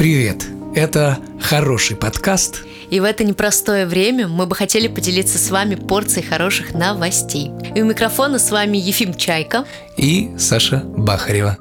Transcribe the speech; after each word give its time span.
Привет! 0.00 0.46
Это 0.74 1.18
хороший 1.42 1.94
подкаст. 1.94 2.64
И 2.88 3.00
в 3.00 3.04
это 3.04 3.22
непростое 3.22 3.84
время 3.84 4.28
мы 4.28 4.46
бы 4.46 4.54
хотели 4.56 4.88
поделиться 4.88 5.36
с 5.36 5.50
вами 5.50 5.74
порцией 5.74 6.26
хороших 6.26 6.72
новостей. 6.72 7.50
И 7.74 7.82
у 7.82 7.84
микрофона 7.84 8.38
с 8.38 8.50
вами 8.50 8.78
Ефим 8.78 9.12
Чайка 9.12 9.66
и 9.98 10.30
Саша 10.38 10.78
Бахарева. 10.78 11.58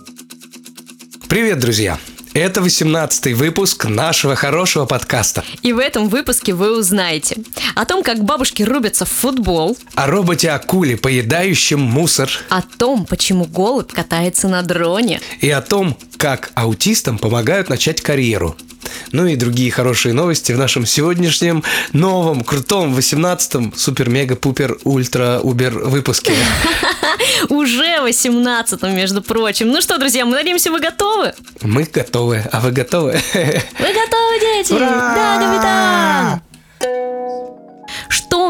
Привет, 1.27 1.59
друзья! 1.59 1.99
Это 2.33 2.61
18-й 2.61 3.33
выпуск 3.33 3.85
нашего 3.85 4.35
хорошего 4.35 4.85
подкаста. 4.85 5.43
И 5.63 5.73
в 5.73 5.79
этом 5.79 6.09
выпуске 6.09 6.53
вы 6.53 6.77
узнаете 6.77 7.37
о 7.75 7.85
том, 7.85 8.03
как 8.03 8.23
бабушки 8.23 8.61
рубятся 8.61 9.05
в 9.05 9.09
футбол, 9.09 9.75
о 9.95 10.07
роботе-акуле, 10.07 10.95
поедающем 10.95 11.79
мусор, 11.79 12.29
о 12.49 12.61
том, 12.61 13.05
почему 13.05 13.45
голубь 13.45 13.91
катается 13.91 14.47
на 14.47 14.61
дроне, 14.61 15.21
и 15.41 15.49
о 15.49 15.61
том, 15.61 15.97
как 16.17 16.51
аутистам 16.53 17.17
помогают 17.17 17.69
начать 17.69 18.01
карьеру. 18.01 18.55
Ну 19.11 19.25
и 19.25 19.35
другие 19.35 19.71
хорошие 19.71 20.13
новости 20.13 20.51
в 20.51 20.57
нашем 20.57 20.85
сегодняшнем 20.85 21.63
новом, 21.93 22.43
крутом, 22.43 22.95
18-м 22.95 23.73
супер-мега-пупер-ультра-убер 23.75 25.79
выпуске. 25.79 26.33
Уже 27.49 28.01
18 28.01 28.81
между 28.83 29.21
прочим. 29.21 29.69
Ну 29.69 29.81
что, 29.81 29.97
друзья, 29.97 30.25
мы 30.25 30.35
надеемся, 30.35 30.71
вы 30.71 30.79
готовы? 30.79 31.33
Мы 31.61 31.83
готовы. 31.83 32.43
А 32.51 32.59
вы 32.59 32.71
готовы? 32.71 33.19
Вы 33.33 33.93
готовы, 33.93 34.39
дети? 34.39 34.73
Ура! 34.73 34.89
Да, 34.89 35.39
капитан! 35.39 36.48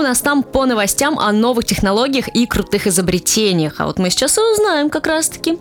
Нас 0.10 0.22
там 0.22 0.42
по 0.42 0.66
новостям 0.66 1.20
о 1.20 1.32
новых 1.32 1.66
технологиях 1.66 2.30
и 2.30 2.48
крутых 2.48 2.88
изобретениях? 2.88 3.76
А 3.78 3.86
вот 3.86 4.00
мы 4.00 4.10
сейчас 4.10 4.40
и 4.40 4.42
узнаем 4.42 4.90
как 4.90 5.06
раз-таки. 5.06 5.60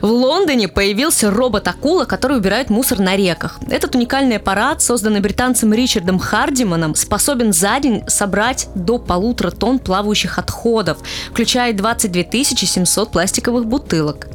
В 0.00 0.06
Лондоне 0.06 0.68
появился 0.68 1.30
робот-акула, 1.30 2.06
который 2.06 2.38
убирает 2.38 2.70
мусор 2.70 2.98
на 2.98 3.14
реках. 3.14 3.58
Этот 3.68 3.94
уникальный 3.94 4.36
аппарат, 4.36 4.80
созданный 4.80 5.20
британцем 5.20 5.74
Ричардом 5.74 6.18
Хардиманом, 6.18 6.94
способен 6.94 7.52
за 7.52 7.78
день 7.78 8.02
собрать 8.06 8.68
до 8.74 8.98
полутора 8.98 9.50
тонн 9.50 9.78
плавающих 9.78 10.38
отходов, 10.38 10.96
включая 11.30 11.74
22 11.74 12.44
700 12.44 13.10
пластиковых 13.10 13.66
бутылок. 13.66 14.28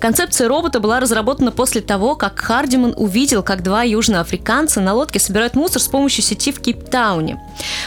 Концепция 0.00 0.48
робота 0.48 0.80
была 0.80 0.98
разработана 0.98 1.52
после 1.52 1.80
того, 1.80 2.16
как 2.16 2.40
Хардиман 2.40 2.92
увидел, 2.96 3.44
как 3.44 3.62
два 3.62 3.84
южноафриканца 3.84 4.80
на 4.80 4.94
лодке 4.94 5.20
собирают 5.20 5.54
мусор 5.54 5.80
с 5.80 5.86
помощью 5.86 6.24
сети 6.24 6.50
в 6.50 6.60
Кейптауне. 6.60 7.40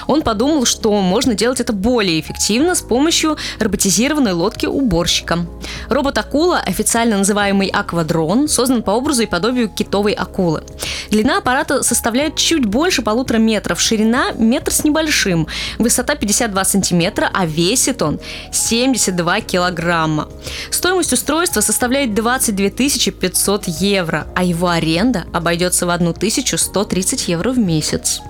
Он 0.08 0.22
подумал, 0.22 0.66
что 0.66 0.94
можно 1.02 1.25
делать 1.34 1.60
это 1.60 1.74
более 1.74 2.20
эффективно 2.20 2.76
с 2.76 2.82
помощью 2.82 3.38
роботизированной 3.60 4.34
лодки 4.34 4.66
уборщика. 4.66 5.46
Робот-акула, 5.90 6.60
официально 6.60 7.18
называемый 7.18 7.68
аквадрон, 7.68 8.48
создан 8.48 8.84
по 8.84 8.92
образу 8.92 9.24
и 9.24 9.26
подобию 9.26 9.70
китовой 9.70 10.14
акулы. 10.14 10.64
Длина 11.10 11.38
аппарата 11.38 11.84
составляет 11.84 12.36
чуть 12.36 12.66
больше 12.66 13.02
полутора 13.02 13.38
метров, 13.38 13.80
ширина 13.80 14.32
метр 14.34 14.72
с 14.72 14.84
небольшим, 14.84 15.48
высота 15.78 16.16
52 16.16 16.66
сантиметра, 16.66 17.30
а 17.34 17.46
весит 17.46 18.02
он 18.02 18.20
72 18.52 19.42
килограмма. 19.42 20.30
Стоимость 20.70 21.14
устройства 21.14 21.62
составляет 21.62 22.14
22 22.14 22.70
500 22.70 23.68
евро, 23.68 24.28
а 24.36 24.44
его 24.44 24.68
аренда 24.70 25.26
обойдется 25.34 25.86
в 25.86 25.90
1130 25.90 27.28
евро 27.28 27.52
в 27.52 27.60
месяц. 27.60 28.22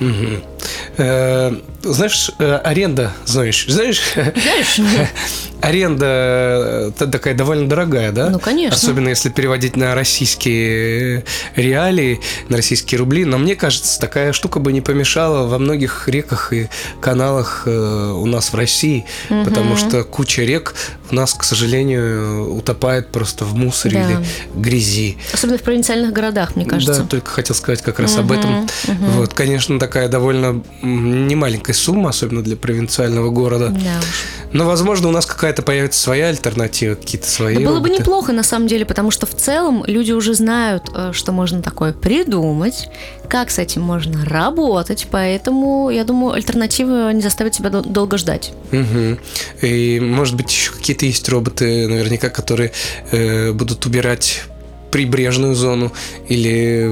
Угу. 0.00 0.57
Э, 0.96 1.54
знаешь, 1.82 2.30
э, 2.38 2.60
аренда, 2.64 3.12
знаешь, 3.24 3.66
знаешь, 3.68 4.00
Знаешь? 4.14 4.80
аренда 5.60 6.92
э, 6.98 7.06
такая 7.10 7.34
довольно 7.34 7.68
дорогая, 7.68 8.12
да? 8.12 8.30
Ну, 8.30 8.38
конечно. 8.38 8.76
Особенно 8.76 9.08
если 9.08 9.28
переводить 9.28 9.76
на 9.76 9.94
российские 9.94 11.24
реалии, 11.56 12.20
на 12.48 12.56
российские 12.56 12.98
рубли. 12.98 13.24
Но 13.24 13.38
мне 13.38 13.56
кажется, 13.56 13.98
такая 14.00 14.32
штука 14.32 14.60
бы 14.60 14.72
не 14.72 14.80
помешала 14.80 15.46
во 15.46 15.58
многих 15.58 16.08
реках 16.08 16.52
и 16.52 16.68
каналах 17.00 17.62
у 17.66 18.26
нас 18.26 18.52
в 18.52 18.54
России, 18.54 19.04
потому 19.28 19.76
что 19.76 20.04
куча 20.04 20.42
рек 20.42 20.74
у 21.10 21.14
нас, 21.14 21.34
к 21.34 21.42
сожалению, 21.44 22.54
утопает 22.54 23.08
просто 23.08 23.44
в 23.44 23.54
мусоре 23.54 23.98
Да. 23.98 24.10
или 24.10 24.26
грязи. 24.54 25.18
Особенно 25.32 25.58
в 25.58 25.62
провинциальных 25.62 26.12
городах, 26.12 26.54
мне 26.56 26.64
кажется. 26.64 27.02
Да, 27.02 27.08
только 27.08 27.30
хотел 27.30 27.56
сказать 27.56 27.82
как 27.82 27.98
раз 27.98 28.16
об 28.16 28.32
этом. 28.32 28.68
Вот, 28.86 29.32
конечно, 29.34 29.78
такая 29.78 30.08
довольно 30.08 30.57
м, 30.82 31.26
немаленькая 31.26 31.74
сумма, 31.74 32.10
особенно 32.10 32.42
для 32.42 32.56
провинциального 32.56 33.30
города. 33.30 33.68
Да 33.68 33.98
уж. 33.98 34.04
Но, 34.52 34.64
возможно, 34.66 35.08
у 35.08 35.12
нас 35.12 35.26
какая-то 35.26 35.62
появится 35.62 36.00
своя 36.00 36.28
альтернатива, 36.28 36.94
какие-то 36.94 37.28
свои. 37.28 37.56
Да 37.56 37.60
было 37.70 37.80
бы 37.80 37.90
неплохо 37.90 38.32
на 38.32 38.42
самом 38.42 38.66
деле, 38.66 38.84
потому 38.86 39.10
что 39.10 39.26
в 39.26 39.34
целом 39.34 39.84
люди 39.86 40.12
уже 40.12 40.34
знают, 40.34 40.84
э, 40.94 41.10
что 41.12 41.32
можно 41.32 41.62
такое 41.62 41.92
придумать, 41.92 42.88
как 43.28 43.50
с 43.50 43.58
этим 43.58 43.82
можно 43.82 44.24
работать, 44.24 45.06
поэтому 45.10 45.90
я 45.90 46.04
думаю, 46.04 46.32
альтернатива 46.34 47.12
не 47.12 47.20
заставит 47.20 47.54
себя 47.54 47.68
дол- 47.68 47.84
долго 47.84 48.16
ждать. 48.16 48.52
Мгм. 48.70 49.18
И, 49.60 50.00
может 50.00 50.34
быть, 50.34 50.50
еще 50.50 50.72
какие-то 50.72 51.04
есть 51.04 51.28
роботы, 51.28 51.86
наверняка, 51.86 52.30
которые 52.30 52.72
э, 53.10 53.52
будут 53.52 53.84
убирать 53.84 54.42
прибрежную 54.90 55.54
зону 55.54 55.92
или 56.28 56.84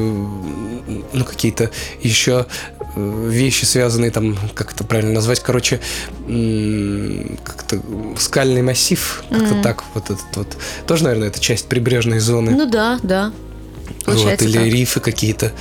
ну, 1.12 1.25
какие-то 1.25 1.71
еще 2.03 2.44
вещи, 2.97 3.65
связанные 3.65 4.11
там, 4.11 4.39
как 4.55 4.73
это 4.73 4.84
правильно 4.84 5.12
назвать, 5.12 5.41
короче, 5.41 5.81
как-то 7.45 7.81
скальный 8.19 8.62
массив, 8.62 9.23
как-то 9.31 9.55
Мгм. 9.55 9.62
так 9.62 9.84
вот 9.95 10.05
этот 10.05 10.37
вот. 10.37 10.57
Тоже, 10.87 11.05
наверное, 11.05 11.29
это 11.29 11.41
часть 11.41 11.67
прибрежной 11.69 12.19
зоны. 12.19 12.53
Ну 12.53 12.67
да, 12.69 12.99
да. 13.03 13.33
вот, 14.07 14.43
или 14.43 14.59
так. 14.59 14.67
рифы 14.67 15.01
какие-то. 15.01 15.53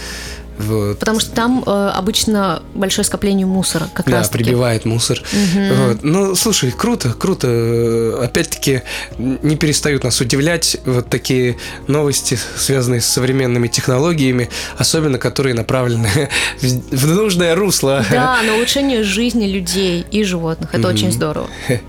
Вот. 0.58 1.00
Потому 1.00 1.20
что 1.20 1.32
там 1.32 1.64
э, 1.66 1.92
обычно 1.94 2.64
большое 2.74 3.06
скопление 3.06 3.46
мусора, 3.46 3.88
как 3.94 4.06
Да, 4.08 4.18
раз 4.18 4.30
таки. 4.30 4.44
прибивает 4.44 4.86
мусор. 4.86 5.22
Вот. 5.34 6.04
Ну, 6.04 6.36
слушай, 6.36 6.72
круто, 6.72 7.14
круто. 7.14 7.48
Э, 7.50 8.24
Опять-таки, 8.24 8.82
не 9.18 9.56
перестают 9.56 10.04
нас 10.04 10.20
удивлять 10.22 10.78
вот 10.86 11.10
такие 11.10 11.58
новости, 11.88 12.38
связанные 12.58 13.02
с 13.02 13.06
современными 13.06 13.68
технологиями, 13.68 14.50
особенно 14.78 15.18
которые 15.18 15.54
направлены 15.54 16.30
в 16.62 16.96
в 16.96 17.08
нужное 17.16 17.56
русло. 17.56 18.04
Да, 18.10 18.42
на 18.44 18.56
улучшение 18.56 19.04
жизни 19.04 19.46
людей 19.48 20.06
и 20.12 20.24
животных. 20.24 20.74
Это 20.74 20.88
очень 20.88 21.12
здорово. 21.12 21.48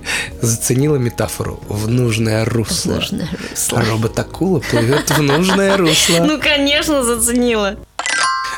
Заценила 0.43 0.97
метафору 0.97 1.61
в 1.69 1.89
нужное 1.89 2.45
русло. 2.45 2.95
Нужное 2.95 3.29
русло. 3.51 3.83
Робот-акула 3.83 4.61
плывет 4.61 5.11
в 5.11 5.23
нужное 5.23 5.77
русло. 5.79 6.19
Ну, 6.25 6.41
конечно, 6.41 7.03
заценила. 7.03 7.77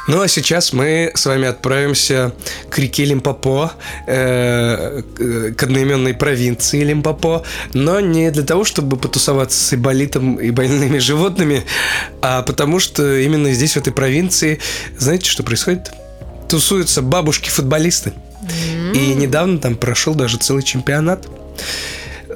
Ну 0.08 0.22
а 0.22 0.28
сейчас 0.28 0.72
мы 0.72 1.12
с 1.14 1.26
вами 1.26 1.46
отправимся 1.46 2.32
к 2.70 2.78
реке 2.78 3.04
Лимпопо, 3.04 3.72
э, 4.06 5.02
к 5.02 5.54
к 5.54 5.62
одноименной 5.62 6.14
провинции 6.14 6.82
Лимпопо, 6.82 7.44
но 7.74 8.00
не 8.00 8.30
для 8.30 8.42
того, 8.42 8.64
чтобы 8.64 8.96
потусоваться 8.96 9.58
с 9.62 9.74
иболитом 9.74 10.36
и 10.36 10.50
больными 10.50 10.98
животными, 11.10 11.64
а 12.22 12.40
потому 12.42 12.80
что 12.80 13.18
именно 13.18 13.52
здесь, 13.52 13.74
в 13.74 13.76
этой 13.76 13.92
провинции, 13.92 14.60
знаете, 14.96 15.28
что 15.28 15.42
происходит? 15.42 15.90
Тусуются 16.48 17.02
бабушки-футболисты. 17.02 18.14
И 18.94 19.14
недавно 19.14 19.58
там 19.58 19.76
прошел 19.76 20.14
даже 20.14 20.38
целый 20.38 20.62
чемпионат. 20.62 21.26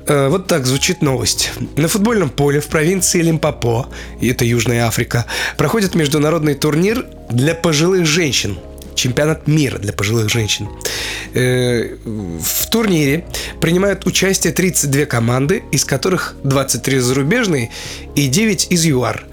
Э, 0.07 0.29
Вот 0.29 0.47
так 0.47 0.67
звучит 0.67 1.03
новость. 1.03 1.53
На 1.77 1.89
футбольном 1.89 2.31
поле 2.31 2.61
в 2.61 2.67
провинции 2.67 3.23
Лимпопо, 3.23 3.87
это 4.21 4.45
Южная 4.45 4.87
Африка, 4.87 5.27
проходит 5.57 5.95
международный 5.95 6.55
турнир 6.55 7.07
для 7.31 7.55
пожилых 7.55 8.07
женщин. 8.07 8.59
Чемпионат 8.95 9.47
мира 9.49 9.79
для 9.79 9.93
пожилых 9.93 10.29
женщин. 10.29 10.69
Э, 11.35 11.97
В 12.05 12.71
турнире 12.71 13.25
принимают 13.61 14.07
участие 14.07 14.53
32 14.53 15.07
команды, 15.07 15.63
из 15.73 15.85
которых 15.85 16.35
23 16.45 16.99
зарубежные 16.99 17.71
и 18.15 18.29
9 18.29 18.67
из 18.71 18.85
ЮАР. 18.85 19.25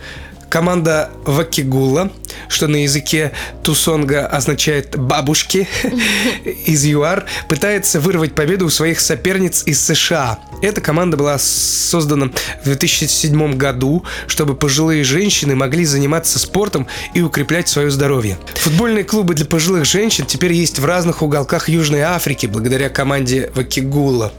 Команда 0.49 1.11
Вакигула, 1.25 2.11
что 2.47 2.67
на 2.67 2.83
языке 2.83 3.31
Тусонга 3.63 4.25
означает 4.25 4.97
«бабушки», 4.97 5.67
из 6.65 6.83
ЮАР, 6.85 7.25
пытается 7.47 7.99
вырвать 7.99 8.33
победу 8.33 8.65
у 8.65 8.69
своих 8.69 8.99
соперниц 8.99 9.63
из 9.65 9.79
США. 9.83 10.39
Эта 10.61 10.81
команда 10.81 11.17
была 11.17 11.37
создана 11.37 12.31
в 12.61 12.65
2007 12.65 13.57
году, 13.57 14.03
чтобы 14.27 14.55
пожилые 14.55 15.03
женщины 15.03 15.55
могли 15.55 15.85
заниматься 15.85 16.39
спортом 16.39 16.87
и 17.13 17.21
укреплять 17.21 17.67
свое 17.67 17.91
здоровье. 17.91 18.37
Футбольные 18.55 19.03
клубы 19.03 19.35
для 19.35 19.45
пожилых 19.45 19.85
женщин 19.85 20.25
теперь 20.25 20.53
есть 20.53 20.79
в 20.79 20.85
разных 20.85 21.21
уголках 21.21 21.69
Южной 21.69 22.01
Африки 22.01 22.47
благодаря 22.47 22.89
команде 22.89 23.51
Вакигула. 23.53 24.33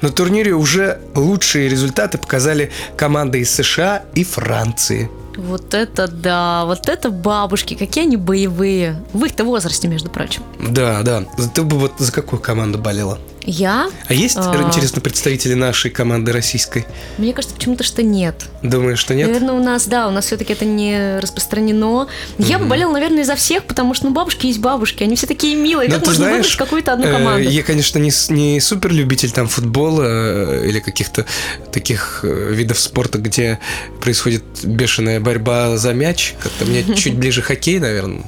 На 0.00 0.10
турнире 0.10 0.52
уже 0.52 1.00
лучшие 1.14 1.68
результаты 1.68 2.18
показали 2.18 2.70
команды 2.96 3.40
из 3.40 3.50
США 3.50 4.04
и 4.14 4.24
Франции. 4.24 5.10
Вот 5.36 5.74
это 5.74 6.08
да, 6.08 6.64
вот 6.64 6.88
это 6.88 7.10
бабушки, 7.10 7.74
какие 7.74 8.04
они 8.04 8.16
боевые. 8.16 9.02
В 9.12 9.24
их-то 9.24 9.44
возрасте, 9.44 9.88
между 9.88 10.10
прочим. 10.10 10.42
Да, 10.70 11.02
да. 11.02 11.24
Ты 11.54 11.62
бы 11.62 11.78
вот 11.78 11.92
за 11.98 12.12
какую 12.12 12.40
команду 12.40 12.78
болела? 12.78 13.18
Я? 13.46 13.88
А 14.08 14.12
есть, 14.12 14.36
А. 14.36 14.64
интересно, 14.66 15.00
представители 15.00 15.54
нашей 15.54 15.90
команды 15.90 16.32
российской? 16.32 16.84
Мне 17.16 17.32
кажется, 17.32 17.54
почему-то, 17.54 17.84
что 17.84 18.02
нет. 18.02 18.46
Думаешь, 18.62 18.98
что 18.98 19.14
нет? 19.14 19.28
Наверное, 19.28 19.54
у 19.54 19.62
нас, 19.62 19.86
да, 19.86 20.08
у 20.08 20.10
нас 20.10 20.26
все-таки 20.26 20.52
это 20.52 20.64
не 20.64 21.20
распространено. 21.20 22.08
Я 22.38 22.58
бы 22.58 22.66
болела, 22.66 22.92
наверное, 22.92 23.22
изо 23.22 23.36
всех, 23.36 23.64
потому 23.64 23.94
что, 23.94 24.06
ну, 24.06 24.12
бабушки 24.12 24.46
есть 24.46 24.58
бабушки, 24.58 25.04
они 25.04 25.14
все 25.14 25.28
такие 25.28 25.54
милые. 25.54 25.88
Ну, 25.88 25.94
как 25.94 26.06
можно 26.06 26.24
знаешь, 26.24 26.36
выбрать 26.38 26.56
какую-то 26.56 26.92
одну 26.92 27.06
э, 27.06 27.12
команду? 27.12 27.48
Я, 27.48 27.62
конечно, 27.62 27.98
не, 27.98 28.10
не 28.30 28.60
супер 28.60 28.92
любитель 28.92 29.30
там 29.30 29.46
футбола 29.46 30.02
э, 30.04 30.68
или 30.68 30.80
каких-то 30.80 31.24
таких 31.72 32.20
э, 32.24 32.52
видов 32.52 32.80
спорта, 32.80 33.18
где 33.18 33.60
происходит 34.00 34.42
бешеная 34.64 35.20
борьба 35.20 35.76
за 35.76 35.92
мяч. 35.92 36.34
Как-то 36.42 36.64
мне 36.64 36.82
чуть 36.96 37.16
ближе 37.16 37.42
хоккей, 37.42 37.78
наверное. 37.78 38.24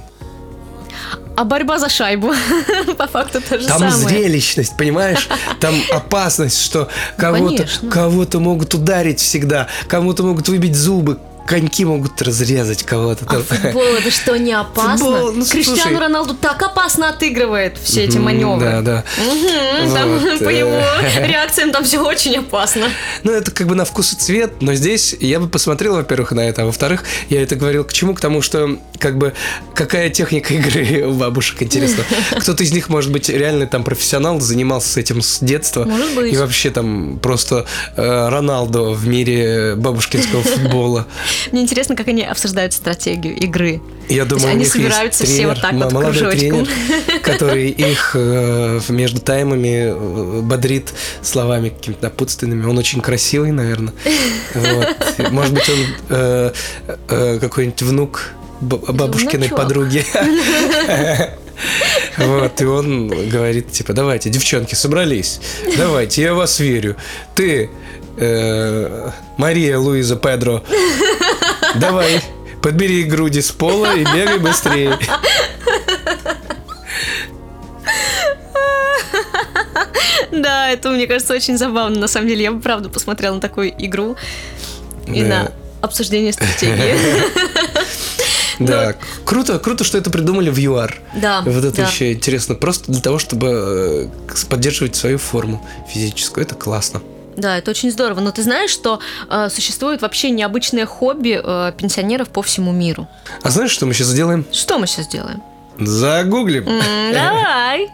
А 1.38 1.44
борьба 1.44 1.78
за 1.78 1.88
шайбу, 1.88 2.32
по 2.98 3.06
факту 3.06 3.40
то 3.40 3.60
же 3.60 3.68
Там 3.68 3.78
самое. 3.78 4.08
зрелищность, 4.08 4.76
понимаешь? 4.76 5.28
Там 5.60 5.72
опасность, 5.92 6.60
что 6.60 6.88
кого-то 7.16 7.64
кого-то 7.88 8.40
могут 8.40 8.74
ударить 8.74 9.20
всегда, 9.20 9.68
кому-то 9.86 10.24
могут 10.24 10.48
выбить 10.48 10.74
зубы, 10.74 11.20
коньки 11.46 11.84
могут 11.84 12.07
разрезать 12.22 12.82
кого-то. 12.82 13.24
А 13.28 13.40
футбол 13.42 13.82
это 13.82 14.10
что, 14.10 14.36
не 14.36 14.52
опасно? 14.58 14.98
Футбол, 14.98 15.32
ну, 15.32 15.44
Криштиану 15.44 15.82
слушай. 15.82 15.98
Роналду 15.98 16.34
так 16.34 16.62
опасно 16.62 17.08
отыгрывает 17.10 17.78
все 17.82 18.04
эти 18.04 18.18
маневры. 18.18 18.64
Да, 18.64 18.82
да. 18.82 19.04
Мгм, 19.18 19.94
там 19.94 20.18
Вот, 20.18 20.38
по 20.44 20.48
э. 20.48 20.58
его 20.58 20.82
реакциям 21.26 21.72
там 21.72 21.84
все 21.84 22.04
очень 22.04 22.36
опасно. 22.36 22.88
Ну, 23.22 23.32
это 23.32 23.50
как 23.50 23.66
бы 23.66 23.74
на 23.74 23.84
вкус 23.84 24.12
и 24.12 24.16
цвет, 24.16 24.60
но 24.60 24.74
здесь 24.74 25.14
я 25.20 25.40
бы 25.40 25.48
посмотрел, 25.48 25.94
во-первых, 25.96 26.32
на 26.32 26.40
это, 26.48 26.62
а 26.62 26.64
во-вторых, 26.66 27.04
я 27.28 27.42
это 27.42 27.56
говорил 27.56 27.84
к 27.84 27.92
чему? 27.92 28.14
К 28.14 28.20
тому, 28.20 28.42
что 28.42 28.78
как 28.98 29.18
бы 29.18 29.32
какая 29.74 30.10
техника 30.10 30.54
игры 30.54 31.06
у 31.06 31.12
бабушек, 31.12 31.62
интересно. 31.62 32.04
Кто-то 32.38 32.62
из 32.62 32.72
них, 32.72 32.88
может 32.88 33.12
быть, 33.12 33.28
реально 33.28 33.66
там 33.66 33.84
профессионал, 33.84 34.40
занимался 34.40 35.00
этим 35.00 35.22
с 35.22 35.38
детства. 35.40 35.84
Может 35.84 36.14
быть. 36.14 36.32
И 36.32 36.36
вообще 36.36 36.70
там 36.70 37.18
просто 37.20 37.66
э, 37.96 38.28
Роналдо 38.28 38.90
в 38.90 39.06
мире 39.06 39.74
бабушкинского 39.76 40.42
футбола. 40.42 41.06
Мне 41.52 41.62
интересно, 41.62 41.96
как 41.96 42.07
они 42.08 42.24
обсуждают 42.24 42.72
стратегию 42.72 43.36
игры. 43.36 43.80
Я 44.08 44.22
есть 44.22 44.28
думаю, 44.28 44.50
они 44.52 44.64
собираются 44.64 45.24
есть 45.24 45.34
все 45.34 45.46
вот 45.46 45.60
так 45.60 45.72
вот 45.72 45.92
молодой 45.92 46.12
кружочком. 46.12 46.64
тренер, 46.66 47.20
который 47.22 47.68
их 47.68 48.12
э, 48.14 48.80
между 48.88 49.20
таймами 49.20 49.92
э, 49.92 50.40
бодрит 50.40 50.92
словами 51.22 51.68
какими-то 51.68 52.04
напутственными. 52.04 52.64
Он 52.64 52.78
очень 52.78 53.00
красивый, 53.00 53.52
наверное. 53.52 53.92
Вот. 54.54 55.30
Может 55.30 55.54
быть, 55.54 55.68
он 55.68 55.78
э, 56.08 56.52
э, 57.08 57.38
какой-нибудь 57.40 57.82
внук 57.82 58.32
бабушкиной 58.60 59.48
Внучок. 59.48 59.56
подруги. 59.56 60.04
Вот, 62.16 62.60
и 62.60 62.64
он 62.64 63.08
говорит, 63.08 63.72
типа, 63.72 63.92
давайте, 63.92 64.30
девчонки, 64.30 64.76
собрались, 64.76 65.40
давайте, 65.76 66.22
я 66.22 66.34
вас 66.34 66.60
верю. 66.60 66.96
Ты, 67.34 67.68
Мария 69.36 69.78
Луиза 69.78 70.14
Педро, 70.14 70.62
давай, 71.76 72.22
подбери 72.62 73.04
груди 73.04 73.40
с 73.42 73.50
пола 73.52 73.94
и 73.96 74.04
бегай 74.04 74.38
быстрее. 74.38 74.98
Да, 80.30 80.70
это, 80.70 80.90
мне 80.90 81.06
кажется, 81.06 81.34
очень 81.34 81.56
забавно. 81.58 81.98
На 81.98 82.08
самом 82.08 82.28
деле, 82.28 82.42
я 82.44 82.52
бы 82.52 82.60
правда 82.60 82.88
посмотрела 82.88 83.34
на 83.34 83.40
такую 83.40 83.72
игру 83.84 84.16
и 85.06 85.22
Да. 85.22 85.28
на 85.28 85.52
обсуждение 85.80 86.32
стратегии. 86.32 86.96
Да, 88.58 88.96
круто, 89.24 89.60
круто, 89.60 89.84
что 89.84 89.98
это 89.98 90.10
придумали 90.10 90.50
в 90.50 90.58
ЮАР. 90.58 90.96
Да, 91.14 91.42
Вот 91.42 91.64
это 91.64 91.82
еще 91.82 92.12
интересно, 92.12 92.56
просто 92.56 92.90
для 92.90 93.00
того, 93.00 93.20
чтобы 93.20 93.46
э, 93.48 94.08
поддерживать 94.50 94.96
свою 94.96 95.18
форму 95.18 95.64
физическую. 95.88 96.44
Это 96.44 96.56
классно. 96.56 97.00
Да, 97.38 97.56
это 97.56 97.70
очень 97.70 97.90
здорово. 97.92 98.18
Но 98.20 98.32
ты 98.32 98.42
знаешь, 98.42 98.70
что 98.70 99.00
э, 99.30 99.48
существует 99.48 100.02
вообще 100.02 100.30
необычное 100.30 100.86
хобби 100.86 101.40
э, 101.42 101.72
пенсионеров 101.78 102.30
по 102.30 102.42
всему 102.42 102.72
миру. 102.72 103.06
А 103.42 103.50
знаешь, 103.50 103.70
что 103.70 103.86
мы 103.86 103.94
сейчас 103.94 104.08
сделаем? 104.08 104.44
Что 104.52 104.78
мы 104.78 104.88
сейчас 104.88 105.06
делаем? 105.06 105.40
Загуглим. 105.78 106.68
М, 106.68 107.12
Давай. 107.12 107.88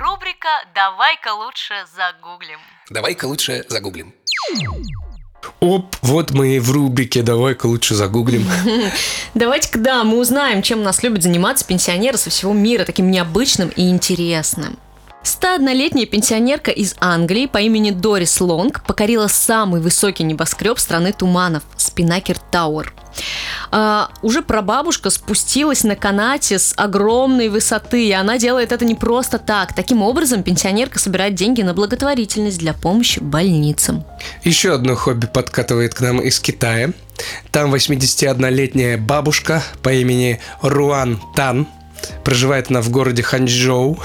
Рубрика 0.00 0.48
«Давай-ка 0.74 1.34
лучше 1.34 1.74
загуглим». 1.94 2.58
Давай-ка 2.88 3.26
лучше 3.26 3.64
загуглим. 3.68 4.14
Оп, 5.60 5.96
вот 6.02 6.30
мы 6.30 6.56
и 6.56 6.58
в 6.60 6.70
рубрике 6.72 7.22
«Давай-ка 7.22 7.66
лучше 7.66 7.94
загуглим». 7.94 8.46
Давайте-ка, 9.34 9.78
да, 9.78 10.04
мы 10.04 10.18
узнаем, 10.18 10.62
чем 10.62 10.80
у 10.80 10.82
нас 10.82 11.02
любят 11.02 11.22
заниматься 11.22 11.66
пенсионеры 11.66 12.16
со 12.16 12.30
всего 12.30 12.52
мира, 12.54 12.84
таким 12.84 13.10
необычным 13.10 13.68
и 13.68 13.90
интересным. 13.90 14.78
101-летняя 15.24 16.04
пенсионерка 16.04 16.70
из 16.70 16.94
Англии 17.00 17.46
по 17.46 17.56
имени 17.58 17.90
Дорис 17.92 18.40
Лонг 18.42 18.84
покорила 18.84 19.26
самый 19.26 19.80
высокий 19.80 20.22
небоскреб 20.22 20.78
страны 20.78 21.14
туманов– 21.14 21.62
Спинакер 21.78 22.36
Тауэр. 22.50 22.92
А, 23.70 24.10
уже 24.20 24.42
прабабушка 24.42 25.08
спустилась 25.08 25.82
на 25.82 25.96
канате 25.96 26.58
с 26.58 26.74
огромной 26.76 27.48
высоты, 27.48 28.06
и 28.06 28.12
она 28.12 28.36
делает 28.36 28.70
это 28.70 28.84
не 28.84 28.94
просто 28.94 29.38
так. 29.38 29.74
Таким 29.74 30.02
образом, 30.02 30.42
пенсионерка 30.42 30.98
собирает 30.98 31.34
деньги 31.34 31.62
на 31.62 31.72
благотворительность 31.72 32.58
для 32.58 32.74
помощи 32.74 33.20
больницам. 33.20 34.04
Еще 34.42 34.74
одно 34.74 34.94
хобби 34.94 35.26
подкатывает 35.26 35.94
к 35.94 36.00
нам 36.00 36.20
из 36.20 36.38
Китая. 36.38 36.92
Там 37.50 37.74
81-летняя 37.74 38.98
бабушка 38.98 39.62
по 39.82 39.90
имени 39.90 40.40
Руан 40.60 41.18
Тан. 41.34 41.66
Проживает 42.24 42.70
она 42.70 42.82
в 42.82 42.90
городе 42.90 43.22
Ханчжоу. 43.22 43.98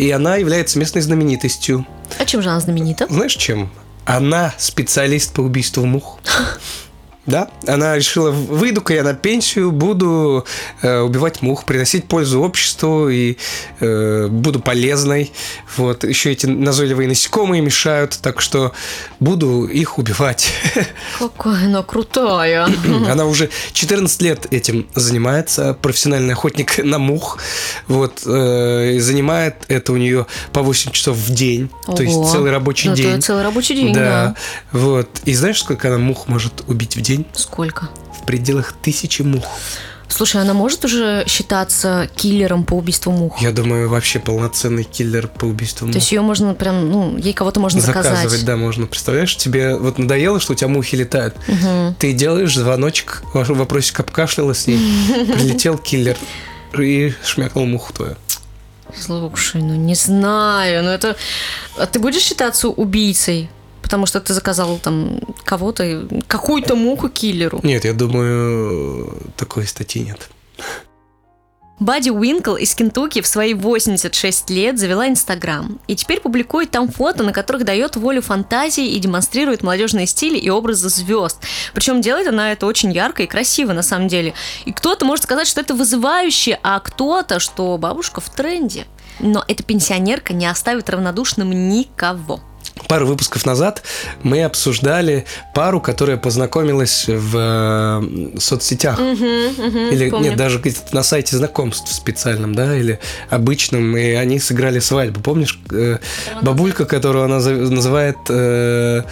И 0.00 0.10
она 0.12 0.36
является 0.36 0.78
местной 0.78 1.02
знаменитостью. 1.02 1.86
А 2.18 2.24
чем 2.24 2.40
же 2.40 2.48
она 2.48 2.58
знаменита? 2.58 3.06
Знаешь 3.10 3.34
чем? 3.34 3.70
Она 4.06 4.54
специалист 4.56 5.30
по 5.34 5.42
убийству 5.42 5.84
мух. 5.84 6.20
Да, 7.30 7.48
она 7.66 7.96
решила, 7.96 8.30
выйду-ка 8.30 8.92
я 8.92 9.04
на 9.04 9.14
пенсию, 9.14 9.70
буду 9.70 10.44
э, 10.82 10.98
убивать 10.98 11.42
мух, 11.42 11.64
приносить 11.64 12.08
пользу 12.08 12.40
обществу 12.42 13.08
и 13.08 13.36
э, 13.78 14.26
буду 14.26 14.58
полезной. 14.58 15.30
Вот, 15.76 16.02
еще 16.02 16.32
эти 16.32 16.46
назойливые 16.46 17.08
насекомые 17.08 17.62
мешают, 17.62 18.18
так 18.20 18.40
что 18.40 18.72
буду 19.20 19.64
их 19.66 19.98
убивать. 19.98 20.52
Какая 21.18 21.66
она 21.66 21.82
крутая. 21.84 22.68
Она 23.08 23.26
уже 23.26 23.48
14 23.72 24.22
лет 24.22 24.46
этим 24.52 24.86
занимается, 24.96 25.74
профессиональный 25.80 26.32
охотник 26.34 26.78
на 26.82 26.98
мух. 26.98 27.38
Вот, 27.86 28.22
э, 28.26 28.98
занимает 28.98 29.54
это 29.68 29.92
у 29.92 29.96
нее 29.96 30.26
по 30.52 30.62
8 30.62 30.90
часов 30.90 31.16
в 31.16 31.32
день, 31.32 31.70
то 31.86 32.02
есть 32.02 32.16
Ого. 32.16 32.28
целый 32.28 32.50
рабочий 32.50 32.88
Ну, 32.88 32.96
день. 32.96 33.22
целый 33.22 33.44
рабочий 33.44 33.76
день, 33.76 33.94
да. 33.94 34.34
Вот. 34.72 35.08
И 35.24 35.34
знаешь, 35.34 35.60
сколько 35.60 35.88
она 35.88 35.98
мух 35.98 36.26
может 36.26 36.64
убить 36.66 36.96
в 36.96 37.00
день? 37.00 37.19
Сколько? 37.34 37.88
В 38.20 38.26
пределах 38.26 38.72
тысячи 38.72 39.22
мух. 39.22 39.44
Слушай, 40.08 40.42
она 40.42 40.54
может 40.54 40.84
уже 40.84 41.24
считаться 41.28 42.10
киллером 42.16 42.64
по 42.64 42.74
убийству 42.74 43.12
мух? 43.12 43.40
Я 43.40 43.52
думаю, 43.52 43.88
вообще 43.88 44.18
полноценный 44.18 44.82
киллер 44.82 45.28
по 45.28 45.44
убийству 45.44 45.86
мух. 45.86 45.92
То 45.92 45.98
есть 45.98 46.10
ее 46.10 46.20
можно 46.20 46.52
прям, 46.54 46.90
ну, 46.90 47.16
ей 47.16 47.32
кого-то 47.32 47.60
можно 47.60 47.80
Заказывать, 47.80 48.18
заказать. 48.18 48.44
да, 48.44 48.56
можно. 48.56 48.86
Представляешь, 48.86 49.36
тебе 49.36 49.76
вот 49.76 49.98
надоело, 49.98 50.40
что 50.40 50.52
у 50.52 50.56
тебя 50.56 50.68
мухи 50.68 50.96
летают. 50.96 51.36
Мгм. 51.46 51.94
Ты 51.98 52.12
делаешь 52.12 52.54
звоночек, 52.54 53.22
вопросик 53.32 54.00
обкашляла 54.00 54.52
с 54.52 54.66
ней, 54.66 54.78
прилетел 55.32 55.78
киллер 55.78 56.16
и 56.76 57.14
шмякнул 57.24 57.66
муху 57.66 57.92
твою. 57.92 58.16
Слушай, 58.98 59.62
ну 59.62 59.74
не 59.76 59.94
знаю, 59.94 60.82
ну 60.82 60.90
это... 60.90 61.16
А 61.78 61.86
ты 61.86 62.00
будешь 62.00 62.22
считаться 62.22 62.68
убийцей? 62.68 63.48
Потому 63.90 64.06
что 64.06 64.20
ты 64.20 64.34
заказал 64.34 64.78
там 64.78 65.18
кого-то, 65.44 66.06
какую-то 66.28 66.76
муху 66.76 67.08
киллеру. 67.08 67.58
Нет, 67.64 67.84
я 67.84 67.92
думаю, 67.92 69.12
такой 69.36 69.66
статьи 69.66 70.02
нет. 70.02 70.30
Бадди 71.80 72.10
Уинкл 72.10 72.54
из 72.54 72.72
Кентукки 72.76 73.20
в 73.20 73.26
свои 73.26 73.52
86 73.52 74.48
лет 74.50 74.78
завела 74.78 75.08
Инстаграм. 75.08 75.80
И 75.88 75.96
теперь 75.96 76.20
публикует 76.20 76.70
там 76.70 76.86
фото, 76.86 77.24
на 77.24 77.32
которых 77.32 77.64
дает 77.64 77.96
волю 77.96 78.22
фантазии 78.22 78.86
и 78.86 78.98
демонстрирует 79.00 79.64
молодежные 79.64 80.06
стили 80.06 80.38
и 80.38 80.50
образы 80.50 80.88
звезд. 80.88 81.38
Причем 81.74 82.00
делает 82.00 82.28
она 82.28 82.52
это 82.52 82.66
очень 82.66 82.92
ярко 82.92 83.24
и 83.24 83.26
красиво 83.26 83.72
на 83.72 83.82
самом 83.82 84.06
деле. 84.06 84.34
И 84.66 84.72
кто-то 84.72 85.04
может 85.04 85.24
сказать, 85.24 85.48
что 85.48 85.62
это 85.62 85.74
вызывающе, 85.74 86.60
а 86.62 86.78
кто-то, 86.78 87.40
что 87.40 87.76
бабушка 87.76 88.20
в 88.20 88.30
тренде. 88.30 88.86
Но 89.18 89.44
эта 89.48 89.64
пенсионерка 89.64 90.32
не 90.32 90.46
оставит 90.46 90.88
равнодушным 90.90 91.50
никого. 91.70 92.40
Пару 92.90 93.06
выпусков 93.06 93.46
назад 93.46 93.84
мы 94.24 94.42
обсуждали 94.42 95.24
пару, 95.54 95.80
которая 95.80 96.16
познакомилась 96.16 97.04
в 97.06 97.36
э, 97.36 98.38
соцсетях. 98.40 98.98
Или 98.98 100.10
помню. 100.10 100.30
нет, 100.30 100.36
даже 100.36 100.60
на 100.90 101.04
сайте 101.04 101.36
знакомств 101.36 101.92
специальном, 101.92 102.52
да, 102.52 102.76
или 102.76 102.98
обычном, 103.28 103.96
и 103.96 104.14
они 104.14 104.40
сыграли 104.40 104.80
свадьбу. 104.80 105.20
Помнишь, 105.20 105.60
э, 105.70 105.98
бабулька, 106.42 106.84
которую 106.84 107.26
она 107.26 107.36
называет 107.36 108.16
э, 108.28 109.04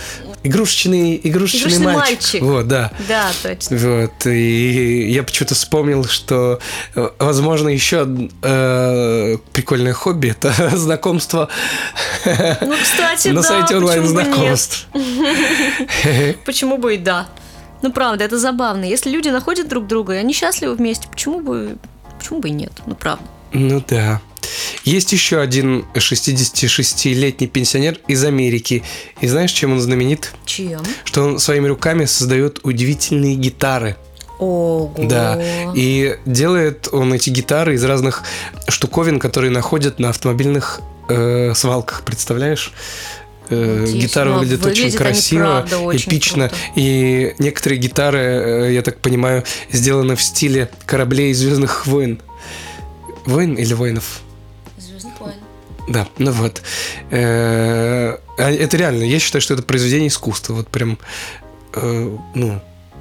игрушечный, 0.42 1.20
игрушечный, 1.22 1.60
Игрушечный 1.60 1.86
мальчик. 1.86 2.18
мальчик. 2.18 2.42
Вот, 2.42 2.68
да. 2.68 2.92
Да, 3.08 3.30
точно. 3.42 3.76
Вот, 3.76 4.26
и 4.26 5.10
я 5.10 5.22
почему-то 5.22 5.54
вспомнил, 5.54 6.04
что, 6.04 6.60
э, 6.94 7.08
возможно, 7.18 7.68
еще 7.68 8.06
э, 8.42 9.36
прикольное 9.52 9.92
хобби 9.92 10.28
это 10.28 10.52
знакомство 10.76 11.48
Ну, 12.24 12.74
кстати, 12.82 13.28
на 13.28 13.42
да, 13.42 13.48
сайте 13.48 13.76
онлайн-знакомств. 13.76 14.86
Почему 16.44 16.78
бы 16.78 16.94
и 16.94 16.98
да? 16.98 17.26
Ну, 17.82 17.92
правда, 17.92 18.24
это 18.24 18.38
забавно. 18.38 18.84
Если 18.84 19.10
люди 19.10 19.28
находят 19.28 19.68
друг 19.68 19.86
друга, 19.86 20.14
и 20.14 20.16
они 20.16 20.32
счастливы 20.32 20.74
вместе, 20.74 21.08
почему 21.08 21.40
бы, 21.40 21.76
почему 22.18 22.40
бы 22.40 22.48
и 22.48 22.52
нет? 22.52 22.72
Ну, 22.86 22.94
правда. 22.94 23.24
Ну 23.52 23.82
да. 23.88 24.20
Есть 24.84 25.12
еще 25.12 25.40
один 25.40 25.84
66-летний 25.94 27.46
пенсионер 27.46 27.98
из 28.08 28.24
Америки. 28.24 28.82
И 29.20 29.26
знаешь, 29.26 29.52
чем 29.52 29.72
он 29.72 29.80
знаменит? 29.80 30.32
Чем? 30.46 30.82
Что 31.04 31.24
он 31.24 31.38
своими 31.38 31.68
руками 31.68 32.04
создает 32.04 32.60
удивительные 32.62 33.34
гитары. 33.34 33.96
Ого. 34.38 34.94
Да. 34.96 35.40
И 35.74 36.16
делает 36.24 36.88
он 36.92 37.12
эти 37.12 37.30
гитары 37.30 37.74
из 37.74 37.84
разных 37.84 38.22
штуковин, 38.68 39.18
которые 39.18 39.50
находят 39.50 39.98
на 39.98 40.10
автомобильных 40.10 40.80
э, 41.08 41.52
свалках. 41.54 42.02
Представляешь? 42.04 42.72
Э. 43.50 43.86
Гитара 43.88 44.30
Но 44.30 44.38
выглядит 44.38 44.64
очень 44.64 44.92
красиво, 44.92 45.66
правда, 45.66 45.78
очень 45.78 46.10
эпично. 46.10 46.48
круто. 46.48 46.62
И 46.76 47.34
некоторые 47.38 47.78
гитары, 47.80 48.18
э, 48.18 48.72
я 48.72 48.82
так 48.82 49.00
понимаю, 49.00 49.44
сделаны 49.72 50.16
в 50.16 50.22
стиле 50.22 50.70
кораблей 50.86 51.32
Звездных 51.32 51.86
войн. 51.86 52.20
Войн 53.26 53.54
или 53.54 53.74
воинов? 53.74 54.20
Да, 55.88 56.06
ну 56.18 56.32
вот. 56.32 56.62
Э, 57.10 58.16
а 58.36 58.50
Это 58.50 58.76
реально, 58.76 59.04
я 59.04 59.18
считаю, 59.18 59.42
что 59.42 59.54
это 59.54 59.62
произведение 59.62 60.08
искусства. 60.08 60.54
Вот 60.54 60.68
прям, 60.68 60.98
э, 61.74 62.16
ну, 62.34 62.60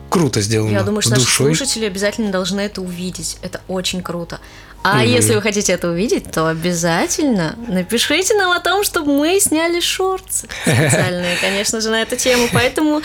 круто 0.09 0.41
сделано. 0.41 0.71
Я 0.71 0.83
думаю, 0.83 1.01
что 1.01 1.11
наши 1.11 1.25
слушатели 1.25 1.85
обязательно 1.85 2.31
должны 2.31 2.61
это 2.61 2.81
увидеть. 2.81 3.37
Это 3.41 3.61
очень 3.67 4.01
круто. 4.01 4.39
А 4.83 4.97
Мгм. 4.99 5.07
если 5.07 5.35
вы 5.35 5.41
хотите 5.41 5.73
это 5.73 5.89
увидеть, 5.89 6.31
то 6.31 6.47
обязательно 6.47 7.55
напишите 7.67 8.35
нам 8.35 8.51
о 8.51 8.59
том, 8.61 8.83
чтобы 8.83 9.11
мы 9.17 9.39
сняли 9.39 9.81
шорты 9.81 10.47
специальные, 10.61 11.35
конечно 11.41 11.81
же, 11.81 11.89
на 11.89 12.01
эту 12.03 12.15
тему. 12.15 12.47
Поэтому, 12.53 13.01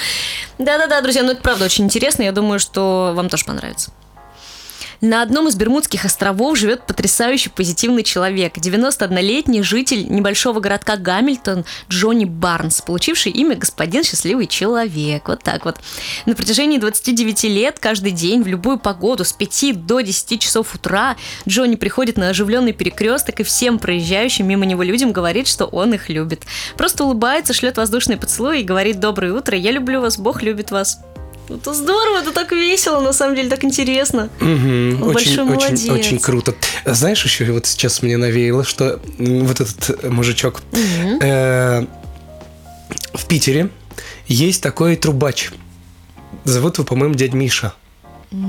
да-да-да, 0.59 1.01
друзья, 1.01 1.23
ну 1.25 1.33
это 1.33 1.43
правда 1.43 1.65
очень 1.65 1.85
интересно. 1.87 2.23
Я 2.23 2.33
думаю, 2.33 2.61
что 2.61 3.13
вам 3.17 3.29
тоже 3.29 3.45
понравится. 3.45 3.91
На 5.01 5.23
одном 5.23 5.49
из 5.49 5.57
Бермудских 5.57 6.05
островов 6.05 6.57
живет 6.57 6.87
потрясающий 6.87 7.51
позитивный 7.51 8.03
человек, 8.03 8.57
91-летний 8.57 9.63
житель 9.63 10.07
небольшого 10.09 10.61
городка 10.61 10.97
Гамильтон 10.97 11.65
Джонни 11.89 12.25
Барнс, 12.25 12.81
получивший 12.81 13.33
имя 13.33 13.57
«Господин 13.57 14.05
счастливый 14.05 14.47
человек». 14.47 15.29
Вот 15.29 15.43
так 15.43 15.65
вот. 15.65 15.79
На 16.27 16.35
протяжении 16.35 16.79
29 16.79 17.45
лет 17.45 17.79
каждый 17.79 18.13
день 18.13 18.43
в 18.43 18.47
любую 18.47 18.79
погоду 18.79 19.25
с 19.25 19.33
5 19.33 19.87
до 19.87 20.01
10 20.01 20.41
часов 20.41 20.75
утра 20.75 21.17
Джонни 21.49 21.77
приходит 21.77 22.17
на 22.17 22.29
оживленный 22.29 22.73
перекресток 22.73 23.41
и 23.41 23.43
всем 23.45 23.79
проезжающим 23.79 24.47
мимо 24.47 24.65
него 24.65 24.83
людям 24.83 25.13
говорит, 25.13 25.49
что 25.49 25.67
он 25.67 25.95
их 25.95 26.09
любит. 26.09 26.43
Просто 26.77 27.05
улыбается, 27.05 27.53
шлет 27.53 27.77
воздушный 27.77 28.17
поцелуй 28.17 28.61
и 28.61 28.65
говорит 28.65 29.01
«Доброе 29.01 29.33
утро, 29.33 29.57
я 29.57 29.71
люблю 29.71 30.01
вас, 30.01 30.19
Бог 30.19 30.43
любит 30.43 30.71
вас». 30.71 31.01
Это 31.57 31.75
здорово, 31.75 32.19
это 32.19 32.33
так 32.33 32.53
весело, 32.53 33.01
на 33.01 33.13
самом 33.13 33.37
деле, 33.37 33.49
так 33.49 33.65
интересно. 33.65 34.29
Мгм, 34.41 35.03
Он 35.03 35.17
очень, 35.17 35.41
очень, 35.41 35.91
очень 35.91 36.19
круто. 36.19 36.55
Знаешь, 36.85 37.25
еще 37.25 37.45
вот 37.53 37.67
сейчас 37.67 38.03
мне 38.03 38.17
навеяло, 38.17 38.65
что 38.65 39.01
вот 39.19 39.61
этот 39.61 40.05
мужичок 40.05 40.63
Мгм. 40.73 41.19
э, 41.21 41.87
в 43.15 43.27
Питере 43.27 43.69
есть 44.27 44.63
такой 44.63 44.97
трубач. 44.97 45.51
Зовут 46.45 46.79
его, 46.79 46.87
по-моему, 46.87 47.15
дядь 47.15 47.35
Миша. 47.35 47.73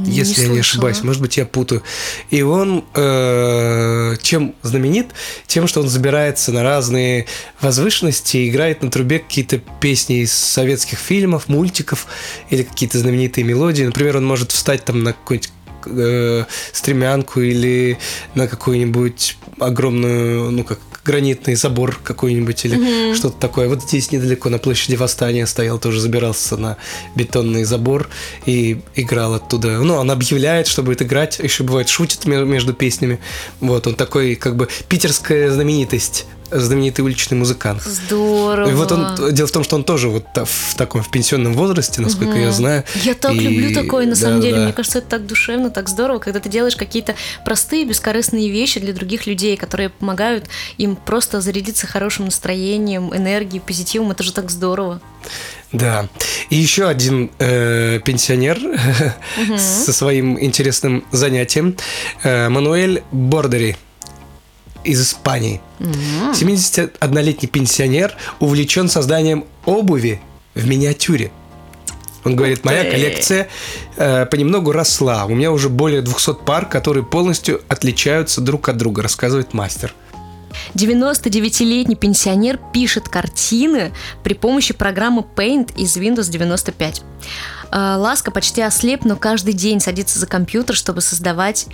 Если 0.06 0.44
я 0.44 0.48
не 0.50 0.60
ошибаюсь, 0.60 1.04
может 1.04 1.22
быть, 1.22 1.38
я 1.38 1.46
путаю. 1.46 1.84
И 2.30 2.42
он 2.42 2.86
э, 2.96 4.16
чем 4.22 4.56
знаменит? 4.62 5.08
Тем, 5.48 5.68
что 5.68 5.82
он 5.82 5.90
забирается 5.90 6.52
на 6.52 6.64
разные 6.64 7.26
возвышенности 7.62 8.50
играет 8.50 8.82
на 8.82 8.90
трубе 8.90 9.20
какие-то 9.20 9.60
песни 9.80 10.22
из 10.22 10.32
советских 10.32 11.00
фильмов, 11.00 11.50
мультиков 11.50 12.08
или 12.50 12.64
какие-то 12.64 13.00
знаменитые 13.00 13.44
мелодии. 13.44 13.84
Например, 13.84 14.18
он 14.18 14.26
может 14.26 14.52
встать 14.52 14.86
там 14.86 15.04
на 15.04 15.14
какую-нибудь 15.14 15.52
э, 15.86 16.46
стремянку 16.72 17.42
или 17.42 17.98
на 18.36 18.48
какую-нибудь 18.48 19.38
огромную, 19.60 20.52
ну 20.52 20.64
как 20.64 20.80
гранитный 21.06 21.56
забор 21.56 22.00
какой-нибудь 22.04 22.66
или 22.66 23.14
что-то 23.16 23.38
такое. 23.40 23.68
Вот 23.68 23.84
здесь 23.84 24.12
недалеко 24.12 24.50
на 24.50 24.58
площади 24.58 24.96
Восстания 24.96 25.46
стоял, 25.48 25.80
тоже 25.80 26.00
забирался 26.00 26.58
на 26.58 26.78
бетонный 27.16 27.64
забор 27.64 28.10
и 28.46 28.82
играл 28.96 29.34
оттуда. 29.36 29.80
Ну, 29.80 29.96
он 29.96 30.10
объявляет, 30.12 30.68
что 30.68 30.84
будет 30.84 31.02
играть, 31.02 31.40
еще 31.40 31.64
бывает 31.64 31.90
шутит 31.90 32.26
ме- 32.26 32.46
между 32.46 32.74
песнями. 32.74 33.20
Вот, 33.60 33.88
он 33.88 33.96
такой 33.96 34.36
как 34.36 34.56
бы 34.56 34.68
питерская 34.88 35.52
знаменитость, 35.52 36.26
знаменитый 36.60 37.04
уличный 37.04 37.38
музыкант. 37.38 37.82
Здорово. 37.84 38.70
И 38.70 38.74
вот 38.74 38.92
он, 38.92 39.34
дело 39.34 39.48
в 39.48 39.52
том, 39.52 39.64
что 39.64 39.76
он 39.76 39.84
тоже 39.84 40.10
вот 40.10 40.26
в 40.36 40.76
таком 40.76 41.02
в 41.04 41.10
пенсионном 41.12 41.54
возрасте, 41.54 42.02
насколько 42.02 42.38
я 42.38 42.52
знаю. 42.52 42.84
Я 43.04 43.14
так 43.14 43.34
И- 43.34 43.40
люблю 43.40 43.74
такое, 43.74 44.06
на 44.06 44.16
самом 44.16 44.38
да, 44.40 44.48
деле. 44.48 44.58
да. 44.58 44.64
Мне 44.66 44.74
кажется, 44.74 45.00
это 45.00 45.08
так 45.08 45.26
душевно, 45.26 45.70
так 45.70 45.90
здорово, 45.90 46.20
когда 46.20 46.40
ты 46.40 46.50
делаешь 46.50 46.76
какие-то 46.76 47.16
простые, 47.46 47.86
бескорыстные 47.86 48.50
вещи 48.50 48.80
для 48.80 48.94
других 48.94 49.26
людей, 49.28 49.58
которые 49.58 49.90
помогают 49.90 50.46
им 50.78 50.96
просто 50.96 51.42
зарядиться 51.42 51.88
хорошим 51.88 52.26
настроением, 52.26 53.16
энергией, 53.16 53.62
позитивом. 53.62 54.12
Это 54.12 54.24
же 54.24 54.34
так 54.34 54.50
здорово. 54.50 55.02
Да. 55.72 56.08
И 56.50 56.56
еще 56.56 56.88
один 56.88 57.32
э, 57.40 58.00
пенсионер 58.06 58.60
со 59.58 59.92
своим 59.94 60.40
интересным 60.40 61.04
занятием. 61.12 61.76
Э, 62.24 62.50
Мануэль 62.50 63.04
Бордери 63.12 63.76
из 64.84 65.02
Испании. 65.02 65.62
71-летний 65.80 67.48
пенсионер 67.48 68.16
увлечен 68.40 68.90
созданием 68.90 69.46
обуви 69.66 70.22
в 70.56 70.68
миниатюре. 70.68 71.32
Он 72.24 72.36
говорит, 72.36 72.64
моя 72.64 72.90
коллекция 72.90 73.50
э, 73.98 74.26
понемногу 74.26 74.72
росла. 74.72 75.26
У 75.26 75.30
меня 75.30 75.52
уже 75.52 75.68
более 75.70 76.02
200 76.02 76.46
пар, 76.46 76.68
которые 76.68 77.04
полностью 77.04 77.62
отличаются 77.68 78.40
друг 78.40 78.70
от 78.70 78.78
друга, 78.78 79.02
рассказывает 79.02 79.54
мастер. 79.54 79.94
99-летний 80.76 81.96
пенсионер 81.96 82.60
пишет 82.74 83.10
картины 83.10 83.92
при 84.24 84.34
помощи 84.34 84.74
программы 84.74 85.26
Paint 85.36 85.76
из 85.76 85.98
Windows 85.98 86.30
95. 86.30 87.02
А, 87.72 87.98
Ласка 87.98 88.32
почти 88.32 88.62
ослеп, 88.62 89.04
но 89.04 89.16
каждый 89.16 89.54
день 89.54 89.80
садится 89.80 90.20
за 90.20 90.28
компьютер, 90.28 90.76
чтобы 90.76 91.02
создавать 91.02 91.68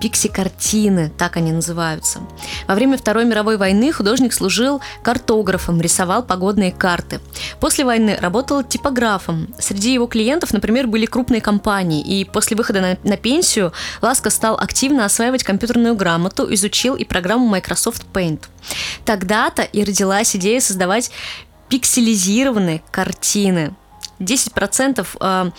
пикси-картины, 0.00 1.10
так 1.16 1.36
они 1.36 1.52
называются. 1.52 2.20
Во 2.66 2.74
время 2.74 2.96
Второй 2.96 3.24
мировой 3.24 3.56
войны 3.56 3.92
художник 3.92 4.32
служил 4.32 4.80
картографом, 5.02 5.80
рисовал 5.80 6.22
погодные 6.22 6.72
карты. 6.72 7.20
После 7.60 7.84
войны 7.84 8.16
работал 8.20 8.62
типографом. 8.62 9.54
Среди 9.58 9.92
его 9.92 10.06
клиентов, 10.06 10.52
например, 10.52 10.86
были 10.86 11.06
крупные 11.06 11.40
компании. 11.40 12.02
И 12.02 12.24
после 12.24 12.56
выхода 12.56 12.80
на, 12.80 12.98
на 13.04 13.16
пенсию 13.16 13.72
Ласка 14.02 14.30
стал 14.30 14.58
активно 14.58 15.04
осваивать 15.04 15.44
компьютерную 15.44 15.94
грамоту, 15.94 16.52
изучил 16.52 16.96
и 16.96 17.04
программу 17.04 17.46
Microsoft 17.46 18.06
Paint. 18.12 18.44
Тогда-то 19.04 19.62
и 19.62 19.84
родилась 19.84 20.34
идея 20.36 20.60
создавать 20.60 21.10
пикселизированные 21.68 22.82
картины. 22.90 23.74
10% 24.18 25.06
э, 25.20 25.50